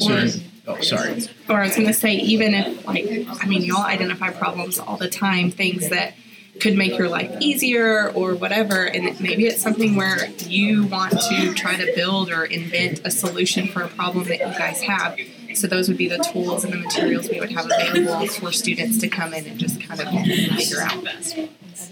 So, 0.00 0.40
oh, 0.66 0.80
sorry. 0.80 1.22
or 1.48 1.60
I 1.60 1.66
was 1.66 1.76
going 1.76 1.86
to 1.86 1.94
say, 1.94 2.14
even 2.14 2.54
if, 2.54 2.86
like, 2.86 3.04
I 3.40 3.46
mean, 3.46 3.62
y'all 3.62 3.84
identify 3.84 4.30
problems 4.30 4.78
all 4.78 4.96
the 4.96 5.08
time, 5.08 5.50
things 5.50 5.90
that 5.90 6.14
could 6.60 6.76
make 6.76 6.96
your 6.96 7.08
life 7.08 7.36
easier 7.40 8.10
or 8.12 8.34
whatever, 8.34 8.84
and 8.84 9.20
maybe 9.20 9.46
it's 9.46 9.60
something 9.60 9.96
where 9.96 10.28
you 10.38 10.86
want 10.86 11.12
to 11.20 11.52
try 11.54 11.76
to 11.76 11.92
build 11.94 12.30
or 12.30 12.44
invent 12.44 13.00
a 13.04 13.10
solution 13.10 13.66
for 13.66 13.82
a 13.82 13.88
problem 13.88 14.24
that 14.24 14.38
you 14.38 14.58
guys 14.58 14.80
have. 14.82 15.18
So 15.54 15.66
those 15.66 15.88
would 15.88 15.98
be 15.98 16.08
the 16.08 16.18
tools 16.18 16.64
and 16.64 16.72
the 16.72 16.78
materials 16.78 17.28
we 17.28 17.40
would 17.40 17.52
have 17.52 17.66
available 17.66 18.26
for 18.28 18.52
students 18.52 18.98
to 18.98 19.08
come 19.08 19.32
in 19.34 19.46
and 19.46 19.58
just 19.58 19.80
kind 19.80 20.00
of 20.00 20.08
figure 20.08 20.80
out. 20.80 21.04
Best. 21.04 21.36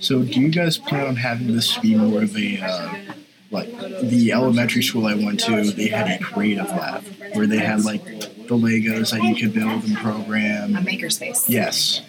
So, 0.02 0.23
do 0.23 0.40
you 0.40 0.49
guys 0.49 0.78
plan 0.78 1.07
on 1.07 1.16
having 1.16 1.54
this 1.54 1.76
be 1.78 1.95
more 1.95 2.23
of 2.23 2.37
a 2.37 2.61
uh, 2.61 2.95
like 3.50 3.69
the 4.02 4.33
elementary 4.33 4.83
school 4.83 5.07
I 5.07 5.14
went 5.14 5.40
to? 5.40 5.62
They 5.71 5.88
had 5.88 6.21
a 6.21 6.25
creative 6.25 6.69
lab 6.69 7.04
where 7.35 7.47
they 7.47 7.59
had 7.59 7.85
like 7.85 8.04
the 8.04 8.57
Legos 8.57 9.12
that 9.12 9.23
you 9.23 9.35
could 9.35 9.54
build 9.54 9.85
and 9.85 9.97
program. 9.97 10.76
A 10.76 10.81
makerspace. 10.81 11.49
Yes. 11.49 12.02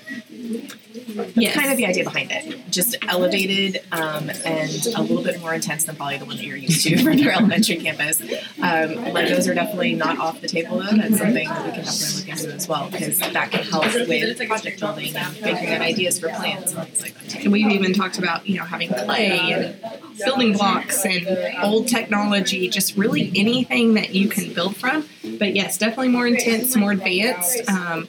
Yes. 1.36 1.56
kind 1.56 1.72
of 1.72 1.78
the 1.78 1.86
idea 1.86 2.04
behind 2.04 2.32
it. 2.32 2.70
Just 2.70 2.96
elevated 3.08 3.82
um, 3.92 4.30
and 4.46 4.86
a 4.96 5.02
little 5.02 5.24
bit 5.24 5.40
more 5.42 5.54
intense 5.54 5.86
than 5.86 5.96
probably 5.96 6.18
the 6.18 6.26
one 6.26 6.38
that 6.38 6.46
you're 6.46 6.58
used 6.58 6.84
to 6.84 6.98
from 7.04 7.14
your 7.14 7.32
elementary 7.32 7.78
campus. 7.78 8.22
Um, 8.22 9.04
Legos 9.14 9.50
are 9.50 9.54
definitely 9.54 9.96
not 9.96 10.18
off 10.18 10.42
the 10.42 10.48
table 10.48 10.78
though. 10.80 10.96
That's 10.96 11.18
something 11.18 11.48
that 11.48 11.66
we 11.66 11.72
can 11.72 11.84
definitely 11.84 12.32
look 12.32 12.40
into 12.40 12.56
as 12.56 12.68
well 12.68 12.90
because 12.90 13.20
that 13.20 13.52
can 13.52 13.64
help 13.64 13.86
with 13.94 14.48
project 14.48 14.80
building 14.80 15.16
and 15.16 15.36
figuring 15.36 15.70
out 15.74 15.82
ideas 15.82 16.20
for 16.20 16.30
plans 16.30 16.74
and 16.74 16.86
things 16.86 17.02
like 17.02 17.14
that. 17.20 17.44
And 17.44 17.52
we've 17.52 17.72
even 17.72 17.94
talked 17.94 18.18
about, 18.18 18.48
you 18.48 18.58
know, 18.58 18.66
having 18.66 18.90
clay 18.90 19.54
and 19.54 19.76
building 20.18 20.54
blocks 20.54 21.06
and 21.06 21.28
old 21.64 21.88
technology, 21.88 22.70
just 22.70 22.96
really 22.98 23.32
anything 23.36 23.94
that 23.96 24.14
you 24.14 24.30
can 24.30 24.54
build 24.54 24.76
from. 24.76 25.08
But 25.40 25.56
yes, 25.56 25.78
definitely 25.78 26.10
more 26.10 26.28
intense, 26.28 26.76
more 26.76 26.92
advanced. 26.92 27.70
Um, 27.70 28.08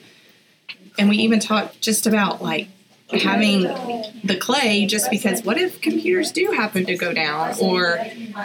and 0.97 1.09
we 1.09 1.17
even 1.17 1.39
talked 1.39 1.81
just 1.81 2.07
about 2.07 2.41
like 2.41 2.67
having 3.11 3.63
the 4.23 4.35
clay 4.39 4.85
just 4.85 5.11
because 5.11 5.43
what 5.43 5.57
if 5.57 5.79
computers 5.79 6.31
do 6.31 6.51
happen 6.51 6.85
to 6.85 6.97
go 6.97 7.13
down 7.13 7.53
or 7.61 7.97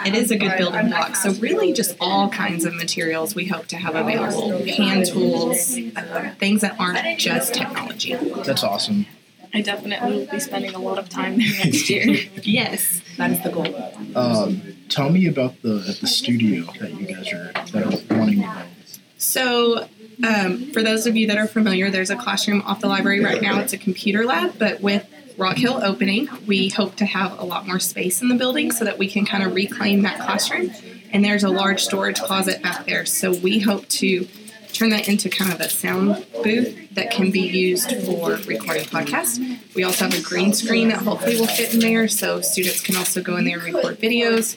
it 0.05 0.13
is 0.13 0.29
a 0.29 0.37
good 0.37 0.55
building 0.57 0.87
block 0.87 1.15
so 1.15 1.31
really 1.33 1.73
just 1.73 1.95
all 1.99 2.29
kinds 2.29 2.63
of 2.63 2.73
materials 2.75 3.33
we 3.33 3.45
hope 3.47 3.65
to 3.65 3.75
have 3.75 3.95
available 3.95 4.63
hand 4.67 5.05
tools 5.05 5.77
uh, 5.95 6.31
things 6.37 6.61
that 6.61 6.79
aren't 6.79 7.19
just 7.19 7.53
technology 7.53 8.13
That's 8.45 8.63
awesome. 8.63 9.07
I 9.53 9.61
definitely 9.61 10.19
will 10.19 10.27
be 10.27 10.39
spending 10.39 10.73
a 10.75 10.79
lot 10.79 10.97
of 10.97 11.09
time 11.09 11.37
there 11.37 11.49
next 11.65 11.89
year. 11.89 12.05
yes 12.43 13.01
That 13.17 13.31
is 13.31 13.43
the 13.43 13.49
goal. 13.49 13.91
Um, 14.15 14.61
tell 14.87 15.09
me 15.09 15.27
about 15.27 15.61
the 15.61 15.97
the 15.99 16.07
studio 16.07 16.71
that 16.79 16.93
you 16.93 17.07
guys 17.07 17.33
are 17.33 17.51
that 17.51 17.83
are 17.83 18.15
wanting 18.15 18.41
to 18.43 18.47
build. 18.47 18.67
So, 19.17 19.87
um, 20.23 20.71
for 20.71 20.83
those 20.83 21.07
of 21.07 21.15
you 21.15 21.27
that 21.27 21.37
are 21.37 21.47
familiar, 21.47 21.89
there's 21.89 22.09
a 22.09 22.15
classroom 22.15 22.61
off 22.61 22.81
the 22.81 22.87
library 22.87 23.23
right 23.23 23.41
now. 23.41 23.59
It's 23.59 23.73
a 23.73 23.77
computer 23.77 24.25
lab, 24.25 24.57
but 24.57 24.81
with 24.81 25.07
Rock 25.37 25.57
Hill 25.57 25.79
opening, 25.83 26.29
we 26.45 26.69
hope 26.69 26.95
to 26.97 27.05
have 27.05 27.39
a 27.39 27.43
lot 27.43 27.65
more 27.65 27.79
space 27.79 28.21
in 28.21 28.29
the 28.29 28.35
building 28.35 28.71
so 28.71 28.85
that 28.85 28.97
we 28.97 29.07
can 29.09 29.25
kind 29.25 29.43
of 29.43 29.55
reclaim 29.55 30.03
that 30.03 30.19
classroom. 30.19 30.71
And 31.11 31.25
there's 31.25 31.43
a 31.43 31.49
large 31.49 31.83
storage 31.83 32.19
closet 32.19 32.61
back 32.61 32.85
there. 32.85 33.05
So, 33.05 33.33
we 33.33 33.59
hope 33.59 33.87
to 33.89 34.27
turn 34.71 34.89
that 34.89 35.07
into 35.07 35.29
kind 35.29 35.51
of 35.51 35.59
a 35.59 35.69
sound 35.69 36.25
booth 36.43 36.95
that 36.95 37.11
can 37.11 37.31
be 37.31 37.41
used 37.41 37.91
for 38.05 38.35
recording 38.47 38.85
podcasts. 38.85 39.59
We 39.75 39.83
also 39.83 40.05
have 40.05 40.17
a 40.17 40.21
green 40.21 40.53
screen 40.53 40.87
that 40.89 40.99
hopefully 40.99 41.39
will 41.39 41.47
fit 41.47 41.73
in 41.73 41.79
there 41.79 42.07
so 42.07 42.41
students 42.41 42.81
can 42.81 42.95
also 42.95 43.21
go 43.21 43.37
in 43.37 43.45
there 43.45 43.59
and 43.59 43.73
record 43.73 43.99
videos. 43.99 44.55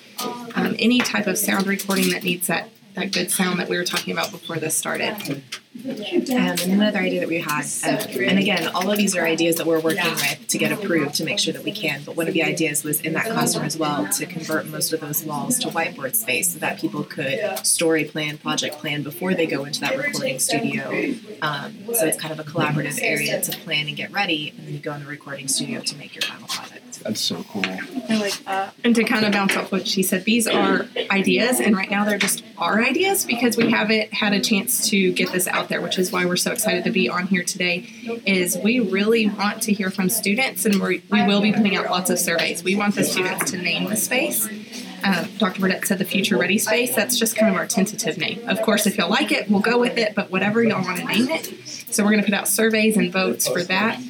Um, 0.57 0.77
any 0.79 1.01
type 1.01 1.27
of 1.27 1.37
sound 1.37 1.67
recording 1.67 2.11
that 2.11 2.23
needs 2.23 2.47
that 2.47 2.69
that 2.95 3.13
good 3.13 3.31
sound 3.31 3.59
that 3.59 3.69
we 3.69 3.77
were 3.77 3.85
talking 3.85 4.13
about 4.13 4.31
before 4.31 4.57
this 4.57 4.77
started. 4.77 5.11
Um, 5.31 5.43
and 5.85 6.61
another 6.63 7.01
idea 7.01 7.21
that 7.21 7.29
we 7.29 7.41
had, 7.41 7.65
uh, 7.85 8.07
and 8.21 8.39
again, 8.39 8.69
all 8.69 8.89
of 8.89 8.97
these 8.97 9.17
are 9.17 9.27
ideas 9.27 9.57
that 9.57 9.67
we're 9.67 9.81
working 9.81 10.13
with 10.13 10.47
to 10.49 10.59
get 10.59 10.71
approved 10.71 11.17
to 11.17 11.25
make 11.25 11.41
sure 11.41 11.53
that 11.53 11.65
we 11.65 11.73
can. 11.73 12.03
But 12.05 12.17
one 12.17 12.29
of 12.29 12.35
the 12.35 12.45
ideas 12.45 12.85
was 12.85 13.01
in 13.01 13.13
that 13.15 13.25
classroom 13.25 13.65
as 13.65 13.77
well 13.77 14.07
to 14.07 14.27
convert 14.27 14.67
most 14.67 14.93
of 14.93 15.01
those 15.01 15.25
walls 15.25 15.59
to 15.59 15.69
whiteboard 15.69 16.15
space 16.15 16.53
so 16.53 16.61
that 16.61 16.79
people 16.79 17.03
could 17.03 17.67
story 17.67 18.05
plan, 18.05 18.39
project 18.39 18.79
plan 18.79 19.03
before 19.03 19.35
they 19.35 19.47
go 19.47 19.65
into 19.65 19.81
that 19.81 19.97
recording 19.97 20.39
studio. 20.39 21.15
Um, 21.43 21.75
so 21.93 22.07
it's 22.07 22.21
kind 22.21 22.33
of 22.33 22.39
a 22.39 22.49
collaborative 22.49 23.01
area 23.03 23.41
to 23.41 23.59
plan 23.59 23.89
and 23.89 23.97
get 23.97 24.13
ready, 24.13 24.55
and 24.57 24.67
then 24.67 24.75
you 24.75 24.79
go 24.79 24.95
in 24.95 25.01
the 25.01 25.09
recording 25.09 25.49
studio 25.49 25.81
to 25.81 25.97
make 25.97 26.15
your 26.15 26.23
final 26.23 26.47
product. 26.47 26.74
That's 26.99 27.21
so 27.21 27.43
cool. 27.45 27.65
I 27.65 28.17
like 28.17 28.45
that. 28.45 28.75
And 28.85 28.95
to 28.95 29.05
kind 29.05 29.25
of 29.25 29.33
bounce 29.33 29.57
off 29.57 29.73
what 29.73 29.87
she 29.87 30.03
said, 30.03 30.25
these 30.25 30.47
are 30.47 30.87
ideas, 31.11 31.61
and 31.61 31.77
right 31.77 31.91
now 31.91 32.05
they're 32.05 32.19
just 32.19 32.45
our 32.59 32.83
ideas 32.83 33.25
because 33.25 33.57
we 33.57 33.71
haven't 33.71 34.13
had 34.13 34.33
a 34.33 34.41
chance 34.41 34.89
to 34.91 35.13
get 35.13 35.33
this 35.33 35.47
out 35.47 35.69
there, 35.69 35.81
which 35.81 35.99
is 35.99 36.13
why 36.13 36.25
we're 36.25 36.37
so 36.37 36.53
excited 36.53 36.85
to 36.85 36.91
be 36.91 37.09
on 37.09 37.27
here 37.27 37.45
today. 37.45 37.87
Is 38.27 38.57
we 38.59 38.81
really 38.81 39.29
want 39.29 39.63
to 39.63 39.73
hear 39.73 39.91
from 39.91 40.09
students, 40.09 40.65
and 40.65 40.81
we 40.81 41.03
will 41.11 41.41
be 41.41 41.53
putting 41.53 41.77
out 41.77 41.87
lots 41.87 42.11
of 42.11 42.19
surveys. 42.19 42.63
We 42.63 42.77
want 42.77 42.95
the 42.95 43.05
students 43.05 43.51
to 43.51 43.59
name 43.59 43.89
the 43.89 43.97
space. 43.97 44.49
Um, 45.05 45.29
Dr. 45.37 45.61
Burdett 45.61 45.87
said 45.87 45.99
the 45.99 46.05
future 46.07 46.39
ready 46.39 46.57
space. 46.57 46.95
That's 46.95 47.19
just 47.19 47.37
kind 47.37 47.53
of 47.53 47.59
our 47.59 47.67
tentative 47.67 48.17
name. 48.17 48.49
Of 48.49 48.63
course, 48.63 48.87
if 48.87 48.97
y'all 48.97 49.11
like 49.11 49.33
it, 49.33 49.51
we'll 49.51 49.61
go 49.61 49.79
with 49.79 49.99
it, 49.99 50.15
but 50.15 50.31
whatever 50.31 50.63
y'all 50.63 50.83
want 50.83 50.99
to 50.99 51.05
name 51.05 51.29
it. 51.29 51.53
So 51.67 52.03
we're 52.03 52.11
going 52.11 52.23
to 52.23 52.25
put 52.25 52.35
out 52.35 52.49
surveys 52.49 52.97
and 52.97 53.13
votes 53.13 53.47
for 53.47 53.63
that. 53.65 54.01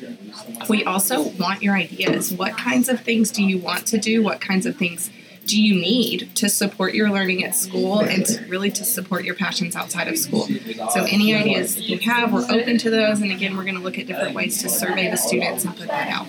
We 0.68 0.84
also 0.84 1.22
want 1.22 1.62
your 1.62 1.74
ideas. 1.74 2.32
What 2.32 2.56
kinds 2.56 2.88
of 2.88 3.00
things 3.00 3.30
do 3.30 3.42
you 3.42 3.58
want 3.58 3.86
to 3.88 3.98
do? 3.98 4.22
What 4.22 4.40
kinds 4.40 4.66
of 4.66 4.76
things 4.76 5.10
do 5.46 5.60
you 5.60 5.74
need 5.74 6.34
to 6.36 6.48
support 6.48 6.94
your 6.94 7.10
learning 7.10 7.44
at 7.44 7.54
school 7.54 8.00
and 8.00 8.24
to 8.26 8.44
really 8.46 8.70
to 8.70 8.84
support 8.84 9.24
your 9.24 9.34
passions 9.34 9.76
outside 9.76 10.08
of 10.08 10.18
school? 10.18 10.48
So, 10.90 11.04
any 11.04 11.34
ideas 11.34 11.80
you 11.80 11.98
have, 11.98 12.32
we're 12.32 12.44
open 12.44 12.78
to 12.78 12.90
those. 12.90 13.20
And 13.20 13.30
again, 13.30 13.56
we're 13.56 13.64
going 13.64 13.76
to 13.76 13.82
look 13.82 13.98
at 13.98 14.06
different 14.06 14.34
ways 14.34 14.62
to 14.62 14.68
survey 14.68 15.10
the 15.10 15.16
students 15.16 15.64
and 15.64 15.76
put 15.76 15.88
that 15.88 16.08
out. 16.08 16.26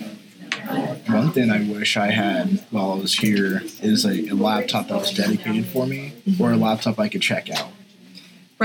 One 1.07 1.31
thing 1.31 1.51
I 1.51 1.61
wish 1.69 1.95
I 1.95 2.07
had 2.07 2.65
while 2.71 2.93
I 2.93 2.95
was 2.95 3.13
here 3.13 3.61
is 3.81 4.03
a, 4.05 4.29
a 4.29 4.33
laptop 4.33 4.87
that 4.87 4.99
was 4.99 5.11
dedicated 5.11 5.67
for 5.67 5.85
me, 5.85 6.13
or 6.39 6.49
a 6.49 6.53
mm-hmm. 6.53 6.63
laptop 6.63 6.99
I 6.99 7.07
could 7.07 7.21
check 7.21 7.49
out. 7.51 7.69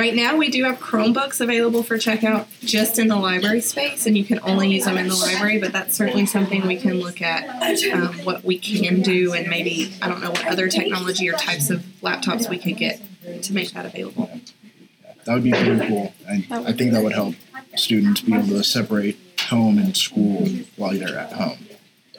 Right 0.00 0.14
now, 0.14 0.34
we 0.34 0.48
do 0.48 0.64
have 0.64 0.78
Chromebooks 0.78 1.42
available 1.42 1.82
for 1.82 1.98
checkout 1.98 2.46
just 2.60 2.98
in 2.98 3.08
the 3.08 3.16
library 3.16 3.60
space, 3.60 4.06
and 4.06 4.16
you 4.16 4.24
can 4.24 4.40
only 4.44 4.70
use 4.70 4.86
them 4.86 4.96
in 4.96 5.08
the 5.08 5.14
library. 5.14 5.58
But 5.58 5.72
that's 5.72 5.94
certainly 5.94 6.24
something 6.24 6.66
we 6.66 6.78
can 6.78 7.00
look 7.00 7.20
at 7.20 7.84
um, 7.92 8.14
what 8.24 8.42
we 8.42 8.58
can 8.58 9.02
do, 9.02 9.34
and 9.34 9.46
maybe 9.48 9.92
I 10.00 10.08
don't 10.08 10.22
know 10.22 10.30
what 10.30 10.46
other 10.46 10.68
technology 10.68 11.28
or 11.28 11.34
types 11.34 11.68
of 11.68 11.80
laptops 12.00 12.48
we 12.48 12.56
could 12.56 12.78
get 12.78 12.98
to 13.42 13.52
make 13.52 13.72
that 13.72 13.84
available. 13.84 14.30
That 15.26 15.34
would 15.34 15.44
be 15.44 15.50
pretty 15.50 15.86
cool. 15.86 16.14
And 16.26 16.46
I 16.50 16.72
think 16.72 16.92
that 16.92 17.02
would 17.02 17.12
help 17.12 17.34
students 17.76 18.22
be 18.22 18.32
able 18.32 18.48
to 18.48 18.64
separate 18.64 19.18
home 19.50 19.76
and 19.76 19.94
school 19.94 20.48
while 20.76 20.94
they're 20.94 21.18
at 21.18 21.34
home. 21.34 21.58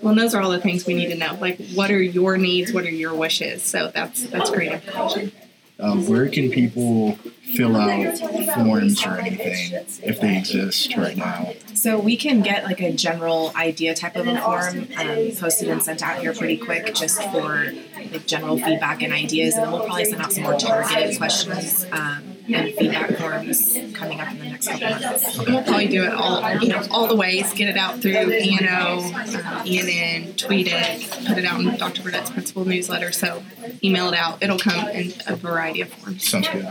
Well, 0.04 0.12
and 0.12 0.22
those 0.22 0.36
are 0.36 0.42
all 0.44 0.52
the 0.52 0.62
things 0.62 0.86
we 0.86 0.94
need 0.94 1.10
to 1.10 1.18
know. 1.18 1.36
Like, 1.42 1.60
what 1.74 1.90
are 1.90 2.00
your 2.00 2.38
needs? 2.38 2.74
What 2.74 2.84
are 2.84 2.92
your 2.92 3.16
wishes? 3.16 3.64
So 3.64 3.90
that's 3.92 4.28
that's 4.28 4.52
great 4.52 4.72
information. 4.72 5.32
Uh, 5.80 5.96
where 5.96 6.30
can 6.30 6.52
people 6.52 7.18
fill 7.56 7.76
out 7.76 8.18
forms 8.56 9.06
or 9.06 9.18
anything 9.18 9.74
if 10.04 10.20
they 10.22 10.38
exist 10.38 10.96
right 10.98 11.18
now? 11.18 11.54
So 11.74 12.00
we 12.00 12.16
can 12.16 12.42
get 12.42 12.64
like 12.64 12.80
a 12.82 12.92
general 12.92 13.52
idea 13.56 13.96
type 13.96 14.16
of 14.16 14.28
a 14.28 14.40
form 14.40 14.88
um, 14.98 15.32
posted 15.38 15.70
and 15.70 15.82
sent 15.82 16.04
out 16.04 16.20
here 16.20 16.34
pretty 16.34 16.58
quick, 16.58 16.94
just 16.94 17.22
for 17.32 17.72
like 18.12 18.28
general 18.28 18.58
feedback 18.58 19.02
and 19.02 19.14
ideas, 19.14 19.56
and 19.56 19.64
then 19.64 19.72
we'll 19.72 19.86
probably 19.86 20.06
send 20.06 20.22
out 20.22 20.32
some 20.32 20.44
more 20.44 20.58
targeted 20.58 21.18
questions 21.18 21.86
um, 21.92 22.38
and 22.54 22.74
feedback 22.76 23.16
forms 23.18 23.78
coming 23.94 24.20
up 24.20 24.32
in 24.32 24.40
the 24.40 24.46
next 24.46 24.68
couple 24.68 24.88
of 24.88 25.02
months. 25.02 25.38
And 25.40 25.48
we'll 25.48 25.64
probably 25.64 25.88
do 25.88 26.04
it 26.04 26.14
all, 26.14 26.58
you 26.58 26.70
know, 26.70 26.84
all 26.92 27.08
the 27.08 27.16
ways. 27.16 27.52
Get 27.54 27.70
it 27.70 27.78
out 27.78 28.00
through 28.00 28.12
ENO, 28.12 29.00
um, 29.00 29.14
ENN, 29.66 30.38
tweet 30.38 30.68
it, 30.70 31.10
put 31.28 31.38
it 31.38 31.46
out 31.46 31.62
in 31.62 31.78
Dr. 31.78 32.04
Burdett's 32.04 32.30
principal 32.30 32.66
newsletter. 32.66 33.12
So 33.12 33.44
email 33.84 34.08
it 34.10 34.16
out. 34.16 34.44
It'll 34.44 34.60
come 34.60 34.88
in 34.90 35.14
a 35.28 35.36
variety 35.36 35.82
of 35.82 35.90
forms. 35.94 36.28
Sounds 36.28 36.48
good. 36.50 36.68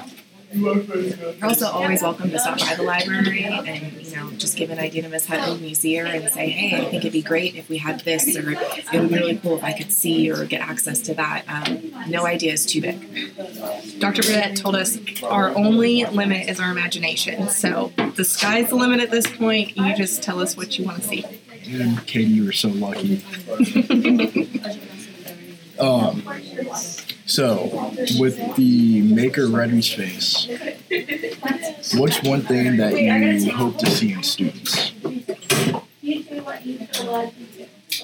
You're 0.53 1.35
also 1.43 1.67
always 1.67 2.03
welcome 2.03 2.31
to 2.31 2.39
stop 2.39 2.59
by 2.59 2.75
the 2.75 2.83
library 2.83 3.45
and 3.45 4.05
you 4.05 4.17
know 4.17 4.31
just 4.33 4.57
give 4.57 4.71
an 4.71 4.81
idea 4.81 5.03
to 5.03 5.09
Miss 5.09 5.27
Hutton 5.27 5.55
when 5.55 5.69
you 5.69 5.77
see 5.77 5.95
her 5.97 6.07
and 6.07 6.29
say, 6.29 6.49
hey, 6.49 6.77
I 6.77 6.91
think 6.91 7.05
it'd 7.05 7.13
be 7.13 7.23
great 7.23 7.55
if 7.55 7.69
we 7.69 7.79
had 7.79 8.01
this, 8.01 8.37
or 8.37 8.51
it 8.51 8.93
would 8.93 9.11
be 9.11 9.15
really 9.15 9.37
cool 9.37 9.59
if 9.59 9.65
I 9.65 9.73
could 9.73 9.93
see 9.93 10.31
or 10.31 10.45
get 10.47 10.61
access 10.61 11.01
to 11.03 11.15
that. 11.15 11.45
Um, 11.47 12.11
no 12.11 12.27
idea 12.27 12.53
is 12.53 12.67
too 12.67 12.81
big. 12.81 14.01
Dr. 14.01 14.23
Burdett 14.23 14.57
told 14.57 14.75
us 14.75 14.99
our 15.23 15.57
only 15.57 16.05
limit 16.07 16.49
is 16.49 16.59
our 16.59 16.73
imagination. 16.73 17.49
So 17.49 17.93
the 18.17 18.25
sky's 18.25 18.71
the 18.71 18.77
limit 18.77 19.01
at 19.01 19.11
this 19.11 19.29
point. 19.29 19.77
You 19.77 19.95
just 19.95 20.23
tell 20.23 20.41
us 20.41 20.57
what 20.57 20.79
you 20.79 20.85
want 20.85 21.03
to 21.03 21.09
see. 21.09 21.25
And 21.69 22.05
Katie, 22.07 22.25
you 22.25 22.47
were 22.47 22.53
so 22.53 22.69
lucky. 22.69 23.23
um, 25.79 26.23
so, 27.31 27.93
with 28.19 28.57
the 28.57 29.03
Maker 29.03 29.47
Ready 29.47 29.81
space, 29.83 30.49
what's 31.97 32.21
one 32.25 32.43
thing 32.43 32.77
that 32.79 33.01
you 33.01 33.53
hope 33.53 33.79
to 33.79 33.87
see 33.89 34.13
in 34.13 34.23
students? 34.25 34.93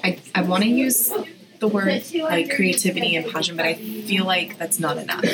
I, 0.01 0.19
I 0.33 0.41
want 0.43 0.63
to 0.63 0.69
use 0.69 1.11
the 1.59 1.67
word 1.67 2.03
like 2.21 2.55
creativity 2.55 3.17
and 3.17 3.29
passion, 3.29 3.57
but 3.57 3.65
I 3.65 3.73
feel 3.73 4.23
like 4.23 4.57
that's 4.57 4.79
not 4.79 4.97
enough 4.97 5.25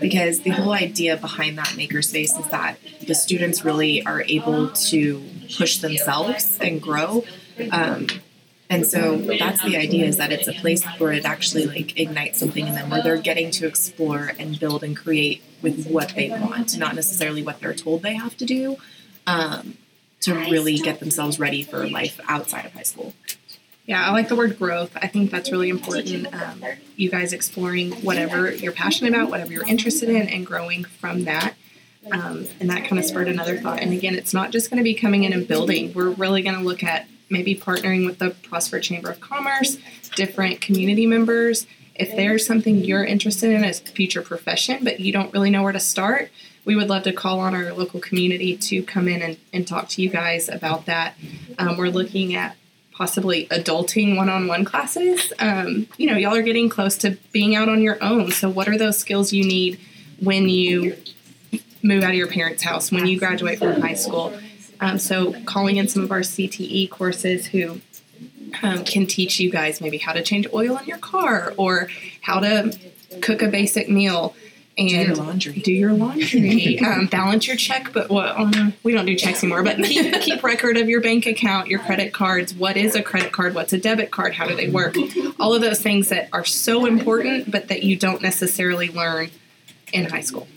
because 0.00 0.40
the 0.40 0.50
whole 0.50 0.72
idea 0.72 1.18
behind 1.18 1.58
that 1.58 1.66
makerspace 1.68 2.38
is 2.40 2.48
that 2.50 2.78
the 3.06 3.14
students 3.14 3.62
really 3.62 4.02
are 4.06 4.22
able 4.22 4.70
to 4.70 5.22
push 5.54 5.78
themselves 5.78 6.58
and 6.62 6.80
grow. 6.80 7.24
Um, 7.70 8.06
and 8.70 8.86
so 8.86 9.16
that's 9.16 9.62
the 9.62 9.76
idea 9.76 10.06
is 10.06 10.16
that 10.16 10.32
it's 10.32 10.48
a 10.48 10.52
place 10.52 10.84
where 10.98 11.12
it 11.12 11.24
actually 11.24 11.66
like 11.66 11.98
ignites 11.98 12.38
something 12.38 12.66
in 12.66 12.74
them 12.74 12.90
where 12.90 13.02
they're 13.02 13.18
getting 13.18 13.50
to 13.52 13.66
explore 13.66 14.32
and 14.38 14.58
build 14.58 14.82
and 14.82 14.96
create 14.96 15.42
with 15.62 15.86
what 15.86 16.14
they 16.14 16.30
want, 16.30 16.78
not 16.78 16.94
necessarily 16.94 17.42
what 17.42 17.60
they're 17.60 17.74
told 17.74 18.02
they 18.02 18.14
have 18.14 18.36
to 18.38 18.44
do. 18.44 18.76
Um, 19.26 19.78
to 20.24 20.34
really 20.34 20.78
get 20.78 21.00
themselves 21.00 21.38
ready 21.38 21.62
for 21.62 21.86
life 21.88 22.18
outside 22.28 22.64
of 22.64 22.72
high 22.72 22.82
school. 22.82 23.12
Yeah, 23.86 24.02
I 24.02 24.12
like 24.12 24.28
the 24.28 24.36
word 24.36 24.58
growth. 24.58 24.96
I 24.96 25.06
think 25.06 25.30
that's 25.30 25.52
really 25.52 25.68
important. 25.68 26.32
Um, 26.34 26.64
you 26.96 27.10
guys 27.10 27.34
exploring 27.34 27.92
whatever 28.02 28.50
you're 28.50 28.72
passionate 28.72 29.10
about, 29.12 29.28
whatever 29.28 29.52
you're 29.52 29.66
interested 29.66 30.08
in, 30.08 30.26
and 30.28 30.46
growing 30.46 30.84
from 30.84 31.24
that. 31.24 31.54
Um, 32.10 32.46
and 32.60 32.70
that 32.70 32.88
kind 32.88 32.98
of 32.98 33.04
spurred 33.04 33.28
another 33.28 33.58
thought. 33.58 33.80
And 33.80 33.92
again, 33.92 34.14
it's 34.14 34.32
not 34.32 34.50
just 34.50 34.70
going 34.70 34.78
to 34.78 34.84
be 34.84 34.94
coming 34.94 35.24
in 35.24 35.34
and 35.34 35.46
building. 35.46 35.92
We're 35.92 36.10
really 36.10 36.42
going 36.42 36.56
to 36.56 36.62
look 36.62 36.82
at 36.82 37.06
maybe 37.34 37.54
partnering 37.54 38.06
with 38.06 38.18
the 38.20 38.30
Prosper 38.30 38.80
Chamber 38.80 39.10
of 39.10 39.20
Commerce, 39.20 39.76
different 40.14 40.60
community 40.60 41.04
members. 41.04 41.66
If 41.96 42.14
there's 42.16 42.46
something 42.46 42.76
you're 42.84 43.04
interested 43.04 43.50
in 43.50 43.64
as 43.64 43.80
a 43.82 43.84
future 43.84 44.22
profession, 44.22 44.84
but 44.84 45.00
you 45.00 45.12
don't 45.12 45.32
really 45.34 45.50
know 45.50 45.62
where 45.62 45.72
to 45.72 45.80
start, 45.80 46.30
we 46.64 46.76
would 46.76 46.88
love 46.88 47.02
to 47.02 47.12
call 47.12 47.40
on 47.40 47.54
our 47.54 47.72
local 47.72 48.00
community 48.00 48.56
to 48.56 48.82
come 48.84 49.08
in 49.08 49.20
and, 49.20 49.36
and 49.52 49.66
talk 49.66 49.88
to 49.90 50.02
you 50.02 50.08
guys 50.08 50.48
about 50.48 50.86
that. 50.86 51.14
Um, 51.58 51.76
we're 51.76 51.90
looking 51.90 52.34
at 52.34 52.56
possibly 52.92 53.46
adulting 53.48 54.16
one-on-one 54.16 54.64
classes. 54.64 55.32
Um, 55.40 55.88
you 55.98 56.06
know, 56.06 56.16
y'all 56.16 56.34
are 56.34 56.42
getting 56.42 56.68
close 56.68 56.96
to 56.98 57.18
being 57.32 57.56
out 57.56 57.68
on 57.68 57.82
your 57.82 58.02
own. 58.02 58.30
So, 58.30 58.48
what 58.48 58.68
are 58.68 58.78
those 58.78 58.96
skills 58.96 59.32
you 59.32 59.44
need 59.44 59.80
when 60.20 60.48
you 60.48 60.96
move 61.82 62.04
out 62.04 62.10
of 62.10 62.16
your 62.16 62.28
parents' 62.28 62.62
house, 62.62 62.92
when 62.92 63.06
you 63.06 63.18
graduate 63.18 63.58
from 63.58 63.80
high 63.80 63.94
school? 63.94 64.32
Um, 64.80 64.98
so, 64.98 65.34
calling 65.44 65.76
in 65.76 65.88
some 65.88 66.02
of 66.02 66.10
our 66.10 66.20
CTE 66.20 66.90
courses 66.90 67.46
who 67.46 67.80
um, 68.62 68.84
can 68.84 69.06
teach 69.06 69.40
you 69.40 69.50
guys 69.50 69.80
maybe 69.80 69.98
how 69.98 70.12
to 70.12 70.22
change 70.22 70.46
oil 70.52 70.76
in 70.78 70.86
your 70.86 70.98
car 70.98 71.54
or 71.56 71.88
how 72.20 72.40
to 72.40 72.76
cook 73.20 73.42
a 73.42 73.48
basic 73.48 73.88
meal 73.88 74.34
and 74.76 74.88
Do 74.88 74.96
your 74.96 75.14
laundry. 75.14 75.52
do 75.60 75.72
your 75.72 75.92
laundry, 75.92 76.78
um, 76.84 77.06
balance 77.06 77.46
your 77.46 77.56
checkbook. 77.56 78.10
Well, 78.10 78.36
um, 78.36 78.74
we 78.82 78.92
don't 78.92 79.06
do 79.06 79.14
checks 79.14 79.42
anymore, 79.44 79.62
but 79.62 79.76
keep, 79.76 80.12
keep 80.20 80.42
record 80.42 80.76
of 80.76 80.88
your 80.88 81.00
bank 81.00 81.26
account, 81.26 81.68
your 81.68 81.78
credit 81.78 82.12
cards. 82.12 82.52
What 82.54 82.76
is 82.76 82.96
a 82.96 83.02
credit 83.02 83.32
card? 83.32 83.54
What's 83.54 83.72
a 83.72 83.78
debit 83.78 84.10
card? 84.10 84.34
How 84.34 84.48
do 84.48 84.56
they 84.56 84.68
work? 84.68 84.96
All 85.38 85.54
of 85.54 85.62
those 85.62 85.80
things 85.80 86.08
that 86.08 86.28
are 86.32 86.44
so 86.44 86.86
important, 86.86 87.50
but 87.52 87.68
that 87.68 87.84
you 87.84 87.96
don't 87.96 88.20
necessarily 88.20 88.88
learn 88.88 89.30
in 89.92 90.06
high 90.06 90.22
school. 90.22 90.48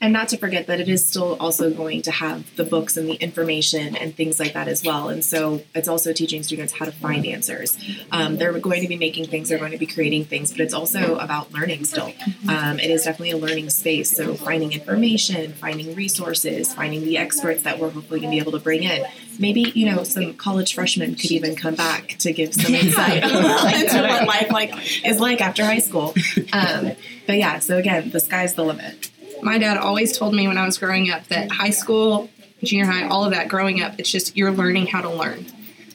And 0.00 0.12
not 0.12 0.28
to 0.28 0.36
forget 0.36 0.68
that 0.68 0.80
it 0.80 0.88
is 0.88 1.06
still 1.06 1.36
also 1.40 1.70
going 1.70 2.02
to 2.02 2.12
have 2.12 2.54
the 2.56 2.64
books 2.64 2.96
and 2.96 3.08
the 3.08 3.14
information 3.14 3.96
and 3.96 4.14
things 4.14 4.38
like 4.38 4.52
that 4.52 4.68
as 4.68 4.84
well. 4.84 5.08
And 5.08 5.24
so 5.24 5.62
it's 5.74 5.88
also 5.88 6.12
teaching 6.12 6.44
students 6.44 6.72
how 6.72 6.84
to 6.84 6.92
find 6.92 7.26
answers. 7.26 7.76
Um, 8.12 8.36
they're 8.36 8.56
going 8.60 8.82
to 8.82 8.88
be 8.88 8.96
making 8.96 9.26
things, 9.26 9.48
they're 9.48 9.58
going 9.58 9.72
to 9.72 9.78
be 9.78 9.86
creating 9.86 10.26
things, 10.26 10.52
but 10.52 10.60
it's 10.60 10.74
also 10.74 11.16
about 11.16 11.52
learning 11.52 11.84
still. 11.84 12.12
Um, 12.48 12.78
it 12.78 12.90
is 12.90 13.04
definitely 13.04 13.32
a 13.32 13.38
learning 13.38 13.70
space. 13.70 14.16
So 14.16 14.34
finding 14.34 14.72
information, 14.72 15.52
finding 15.54 15.96
resources, 15.96 16.72
finding 16.72 17.00
the 17.00 17.18
experts 17.18 17.64
that 17.64 17.80
we're 17.80 17.90
hopefully 17.90 18.20
going 18.20 18.30
to 18.30 18.36
be 18.36 18.40
able 18.40 18.52
to 18.52 18.60
bring 18.60 18.84
in. 18.84 19.04
Maybe, 19.40 19.72
you 19.74 19.86
know, 19.86 20.04
some 20.04 20.34
college 20.34 20.74
freshmen 20.74 21.16
could 21.16 21.32
even 21.32 21.56
come 21.56 21.74
back 21.74 22.16
to 22.20 22.32
give 22.32 22.54
some 22.54 22.72
insight 22.72 23.24
into 23.24 24.02
what 24.02 24.28
life 24.28 24.50
like 24.52 25.04
is 25.04 25.18
like 25.18 25.40
after 25.40 25.64
high 25.64 25.78
school. 25.80 26.14
Um, 26.52 26.92
but 27.26 27.36
yeah, 27.36 27.58
so 27.58 27.78
again, 27.78 28.10
the 28.10 28.20
sky's 28.20 28.54
the 28.54 28.64
limit. 28.64 29.10
My 29.42 29.58
dad 29.58 29.76
always 29.76 30.16
told 30.16 30.34
me 30.34 30.48
when 30.48 30.58
I 30.58 30.64
was 30.64 30.78
growing 30.78 31.10
up 31.10 31.26
that 31.28 31.50
high 31.50 31.70
school, 31.70 32.28
junior 32.62 32.86
high, 32.86 33.08
all 33.08 33.24
of 33.24 33.32
that 33.32 33.48
growing 33.48 33.80
up, 33.80 33.98
it's 33.98 34.10
just 34.10 34.36
you're 34.36 34.50
learning 34.50 34.86
how 34.86 35.02
to 35.02 35.10
learn. 35.10 35.46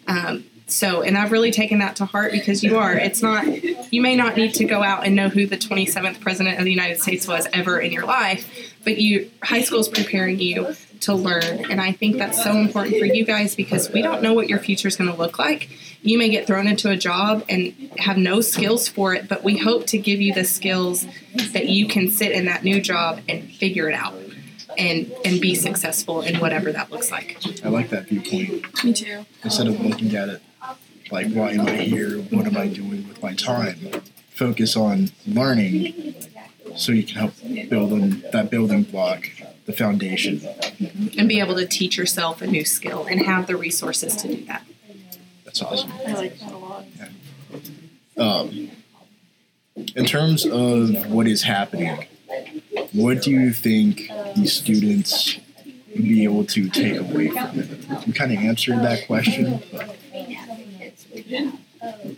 Um, 0.07 0.45
so, 0.73 1.03
and 1.03 1.15
I've 1.15 1.31
really 1.31 1.51
taken 1.51 1.79
that 1.79 1.97
to 1.97 2.05
heart 2.05 2.31
because 2.31 2.63
you 2.63 2.77
are. 2.77 2.93
It's 2.97 3.21
not, 3.21 3.45
you 3.93 4.01
may 4.01 4.15
not 4.15 4.35
need 4.35 4.55
to 4.55 4.65
go 4.65 4.81
out 4.81 5.05
and 5.05 5.15
know 5.15 5.29
who 5.29 5.45
the 5.45 5.55
27th 5.55 6.19
president 6.19 6.57
of 6.57 6.65
the 6.65 6.71
United 6.71 6.99
States 6.99 7.27
was 7.27 7.47
ever 7.53 7.79
in 7.79 7.91
your 7.91 8.05
life, 8.05 8.73
but 8.83 8.97
you, 8.97 9.29
high 9.43 9.61
school 9.61 9.81
is 9.81 9.87
preparing 9.87 10.39
you 10.39 10.75
to 11.01 11.13
learn. 11.13 11.69
And 11.69 11.79
I 11.79 11.91
think 11.91 12.17
that's 12.17 12.43
so 12.43 12.53
important 12.53 12.97
for 12.97 13.05
you 13.05 13.23
guys 13.23 13.55
because 13.55 13.91
we 13.91 14.01
don't 14.01 14.23
know 14.23 14.33
what 14.33 14.49
your 14.49 14.57
future 14.57 14.87
is 14.87 14.95
going 14.95 15.11
to 15.11 15.15
look 15.15 15.37
like. 15.37 15.69
You 16.01 16.17
may 16.17 16.29
get 16.29 16.47
thrown 16.47 16.65
into 16.65 16.89
a 16.89 16.97
job 16.97 17.45
and 17.47 17.75
have 17.99 18.17
no 18.17 18.41
skills 18.41 18.87
for 18.87 19.13
it, 19.13 19.29
but 19.29 19.43
we 19.43 19.59
hope 19.59 19.85
to 19.87 19.99
give 19.99 20.21
you 20.21 20.33
the 20.33 20.43
skills 20.43 21.05
that 21.51 21.69
you 21.69 21.87
can 21.87 22.09
sit 22.09 22.31
in 22.31 22.45
that 22.45 22.63
new 22.63 22.81
job 22.81 23.21
and 23.29 23.47
figure 23.47 23.89
it 23.89 23.93
out 23.93 24.15
and 24.75 25.13
and 25.23 25.39
be 25.39 25.53
successful 25.53 26.21
in 26.21 26.39
whatever 26.39 26.71
that 26.71 26.89
looks 26.89 27.11
like. 27.11 27.39
I 27.63 27.69
like 27.69 27.91
that 27.91 28.07
viewpoint. 28.07 28.83
Me 28.83 28.91
too. 28.91 29.23
Instead 29.43 29.67
of 29.67 29.79
looking 29.79 30.15
at 30.15 30.29
it 30.29 30.41
like, 31.13 31.31
why 31.31 31.51
am 31.51 31.67
I 31.67 31.75
here? 31.77 32.17
What 32.17 32.47
am 32.47 32.57
I 32.57 32.67
doing 32.67 33.07
with 33.07 33.21
my 33.21 33.35
time? 33.35 33.77
Focus 34.31 34.75
on 34.75 35.11
learning 35.27 36.15
so 36.75 36.91
you 36.91 37.03
can 37.03 37.15
help 37.17 37.33
build 37.69 37.93
on 37.93 38.23
that 38.31 38.49
building 38.49 38.81
block, 38.81 39.29
the 39.67 39.73
foundation. 39.73 40.41
And 41.17 41.29
be 41.29 41.39
able 41.39 41.55
to 41.55 41.67
teach 41.67 41.97
yourself 41.97 42.41
a 42.41 42.47
new 42.47 42.65
skill 42.65 43.05
and 43.05 43.21
have 43.21 43.45
the 43.45 43.55
resources 43.55 44.15
to 44.17 44.27
do 44.27 44.43
that. 44.45 44.65
That's 45.45 45.61
awesome. 45.61 45.91
I 46.05 46.13
like 46.13 46.39
that 46.39 46.51
a 46.51 46.57
lot. 46.57 46.85
Um, 48.17 48.71
in 49.95 50.05
terms 50.05 50.45
of 50.47 51.11
what 51.11 51.27
is 51.27 51.43
happening, 51.43 52.07
what 52.91 53.21
do 53.21 53.29
you 53.29 53.53
think 53.53 54.09
these 54.35 54.53
students 54.53 55.39
would 55.93 56.03
be 56.03 56.23
able 56.23 56.45
to 56.45 56.69
take 56.69 56.97
away 56.97 57.29
from 57.29 57.59
it? 57.59 58.07
You 58.07 58.13
kind 58.13 58.31
of 58.31 58.39
answered 58.39 58.79
that 58.81 59.05
question. 59.05 59.61
But 59.71 59.92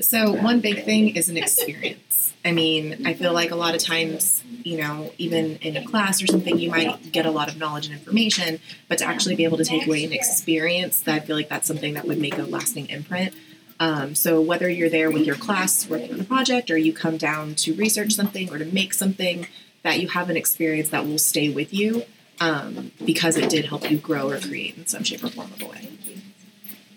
So 0.06 0.34
one 0.34 0.60
big 0.60 0.86
thing 0.86 1.16
is 1.16 1.30
an 1.30 1.38
experience. 1.38 2.34
I 2.46 2.52
mean, 2.52 3.08
I 3.08 3.16
feel 3.16 3.34
like 3.34 3.50
a 3.50 3.56
lot 3.56 3.74
of 3.74 3.82
times, 3.82 4.44
you 4.64 4.78
know, 4.78 5.12
even 5.18 5.58
in 5.58 5.76
a 5.76 5.84
class 5.84 6.22
or 6.22 6.28
something, 6.28 6.60
you 6.60 6.70
might 6.70 7.12
get 7.12 7.26
a 7.26 7.32
lot 7.32 7.48
of 7.50 7.58
knowledge 7.58 7.88
and 7.88 7.96
information, 7.96 8.60
but 8.88 9.00
to 9.00 9.06
actually 9.06 9.36
be 9.36 9.46
able 9.46 9.58
to 9.58 9.66
take 9.66 9.88
away 9.88 10.06
an 10.06 10.14
experience, 10.14 11.02
that 11.02 11.16
I 11.16 11.26
feel 11.26 11.36
like 11.36 11.50
that's 11.50 11.68
something 11.68 11.96
that 11.96 12.06
would 12.06 12.20
make 12.20 12.38
a 12.38 12.44
lasting 12.44 12.88
imprint. 12.90 13.34
Um, 13.80 14.14
so 14.14 14.40
whether 14.40 14.70
you're 14.70 14.92
there 14.92 15.10
with 15.10 15.26
your 15.26 15.36
class 15.36 15.90
working 15.90 16.14
on 16.14 16.20
a 16.20 16.24
project, 16.24 16.70
or 16.70 16.78
you 16.78 16.94
come 16.94 17.18
down 17.18 17.56
to 17.56 17.74
research 17.74 18.14
something 18.14 18.54
or 18.54 18.60
to 18.60 18.66
make 18.66 18.94
something, 18.94 19.48
that 19.82 20.00
you 20.00 20.10
have 20.10 20.30
an 20.30 20.38
experience 20.38 20.90
that 20.90 21.06
will 21.08 21.18
stay 21.18 21.50
with 21.50 21.74
you 21.74 22.04
um, 22.40 22.92
because 23.04 23.38
it 23.38 23.50
did 23.50 23.66
help 23.66 23.90
you 23.90 23.98
grow 23.98 24.30
or 24.30 24.40
create 24.40 24.78
in 24.78 24.86
some 24.86 25.04
shape 25.04 25.24
or 25.24 25.30
form 25.30 25.52
of 25.52 25.64
a 25.64 25.66
way. 25.66 25.90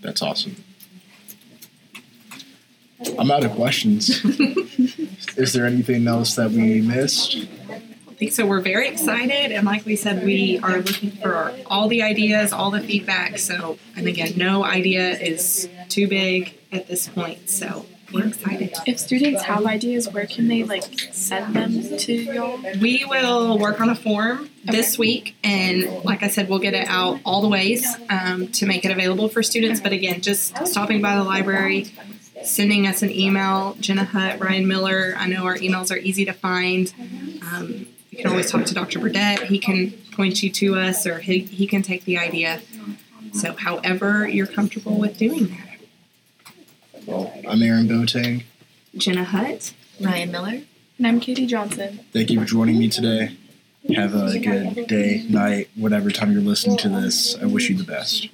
that's 0.03 0.21
awesome. 0.21 0.63
I'm 3.19 3.31
out 3.31 3.45
of 3.45 3.53
questions. 3.53 4.25
is 5.37 5.53
there 5.53 5.67
anything 5.67 6.07
else 6.07 6.35
that 6.37 6.51
we 6.51 6.81
missed? 6.81 7.37
I 7.71 8.15
think 8.15 8.33
so. 8.33 8.47
We're 8.47 8.61
very 8.61 8.89
excited, 8.89 9.53
and 9.53 9.65
like 9.65 9.87
we 9.87 9.95
said, 9.95 10.25
we 10.25 10.59
are 10.59 10.79
looking 10.79 11.13
for 11.13 11.55
all 11.67 11.89
the 11.89 12.03
ideas, 12.03 12.53
all 12.53 12.73
the 12.73 12.81
feedback. 12.81 13.39
So, 13.39 13.79
and 13.97 14.09
again, 14.09 14.33
no 14.37 14.65
idea 14.65 15.17
is 15.17 15.69
too 15.89 16.09
big 16.09 16.59
at 16.73 16.89
this 16.89 17.09
point. 17.09 17.49
So 17.49 17.87
we're 18.13 18.27
excited. 18.27 18.75
If 18.87 18.99
students 18.99 19.43
have 19.45 19.67
ideas, 19.67 20.09
where 20.09 20.27
can 20.27 20.49
they 20.49 20.65
like 20.65 20.83
send 21.13 21.55
them 21.55 21.99
to 21.99 22.13
y'all? 22.13 22.59
We 22.81 23.05
will 23.09 23.59
work 23.59 23.81
on 23.81 23.91
a 23.91 23.95
form 23.95 24.51
this 24.65 24.99
week, 24.99 25.37
and 25.45 26.03
like 26.05 26.23
I 26.23 26.29
said, 26.29 26.49
we'll 26.49 26.59
get 26.59 26.75
it 26.75 26.89
out 26.89 27.21
all 27.25 27.43
the 27.43 27.49
ways 27.49 27.87
um, 28.11 28.49
to 28.49 28.67
make 28.67 28.85
it 28.85 28.91
available 28.91 29.29
for 29.29 29.43
students. 29.43 29.81
But 29.81 29.93
again, 29.93 30.23
just 30.23 30.67
stopping 30.67 31.01
by 31.01 31.17
the 31.17 31.25
library, 31.25 31.93
sending 32.49 32.87
us 32.87 33.03
an 33.03 33.11
email, 33.11 33.77
Jenna 33.81 34.05
Hutt, 34.05 34.41
Ryan 34.41 34.67
Miller. 34.67 35.15
I 35.17 35.27
know 35.27 35.45
our 35.45 35.57
emails 35.57 35.93
are 35.93 35.99
easy 35.99 36.25
to 36.25 36.33
find. 36.33 36.93
Um, 37.53 37.87
you 38.11 38.19
can 38.19 38.27
always 38.29 38.51
talk 38.51 38.65
to 38.67 38.75
Dr. 38.75 38.99
Burdett. 38.99 39.45
He 39.45 39.59
can 39.59 39.93
point 40.13 40.43
you 40.43 40.51
to 40.51 40.77
us, 40.77 41.07
or 41.07 41.19
he, 41.19 41.41
he 41.41 41.67
can 41.67 41.83
take 41.83 42.05
the 42.05 42.19
idea. 42.19 42.61
So, 43.33 43.53
however 43.53 44.27
you're 44.27 44.47
comfortable 44.47 44.99
with 44.99 45.19
doing 45.19 45.49
that. 45.49 46.55
Well, 47.07 47.33
I'm 47.49 47.63
Aaron 47.63 47.87
Boateng. 47.87 48.45
Jenna 48.97 49.25
Hutt. 49.25 49.75
Ryan 50.01 50.31
Miller. 50.31 50.63
And 50.99 51.07
I'm 51.07 51.21
Katie 51.21 51.47
Johnson. 51.47 52.01
Thank 52.13 52.31
you 52.31 52.41
for 52.41 52.47
joining 52.47 52.79
me 52.79 52.89
today. 52.89 53.37
Have 53.95 54.15
a 54.15 54.39
good 54.39 54.87
day, 54.87 55.25
night, 55.29 55.71
whatever 55.77 56.11
time 56.11 56.33
you're 56.33 56.43
listening 56.43 56.77
to 56.79 56.89
this. 56.89 57.37
I 57.37 57.47
wish 57.47 57.71
you 57.71 57.77
the 57.77 57.85
best. 57.85 58.29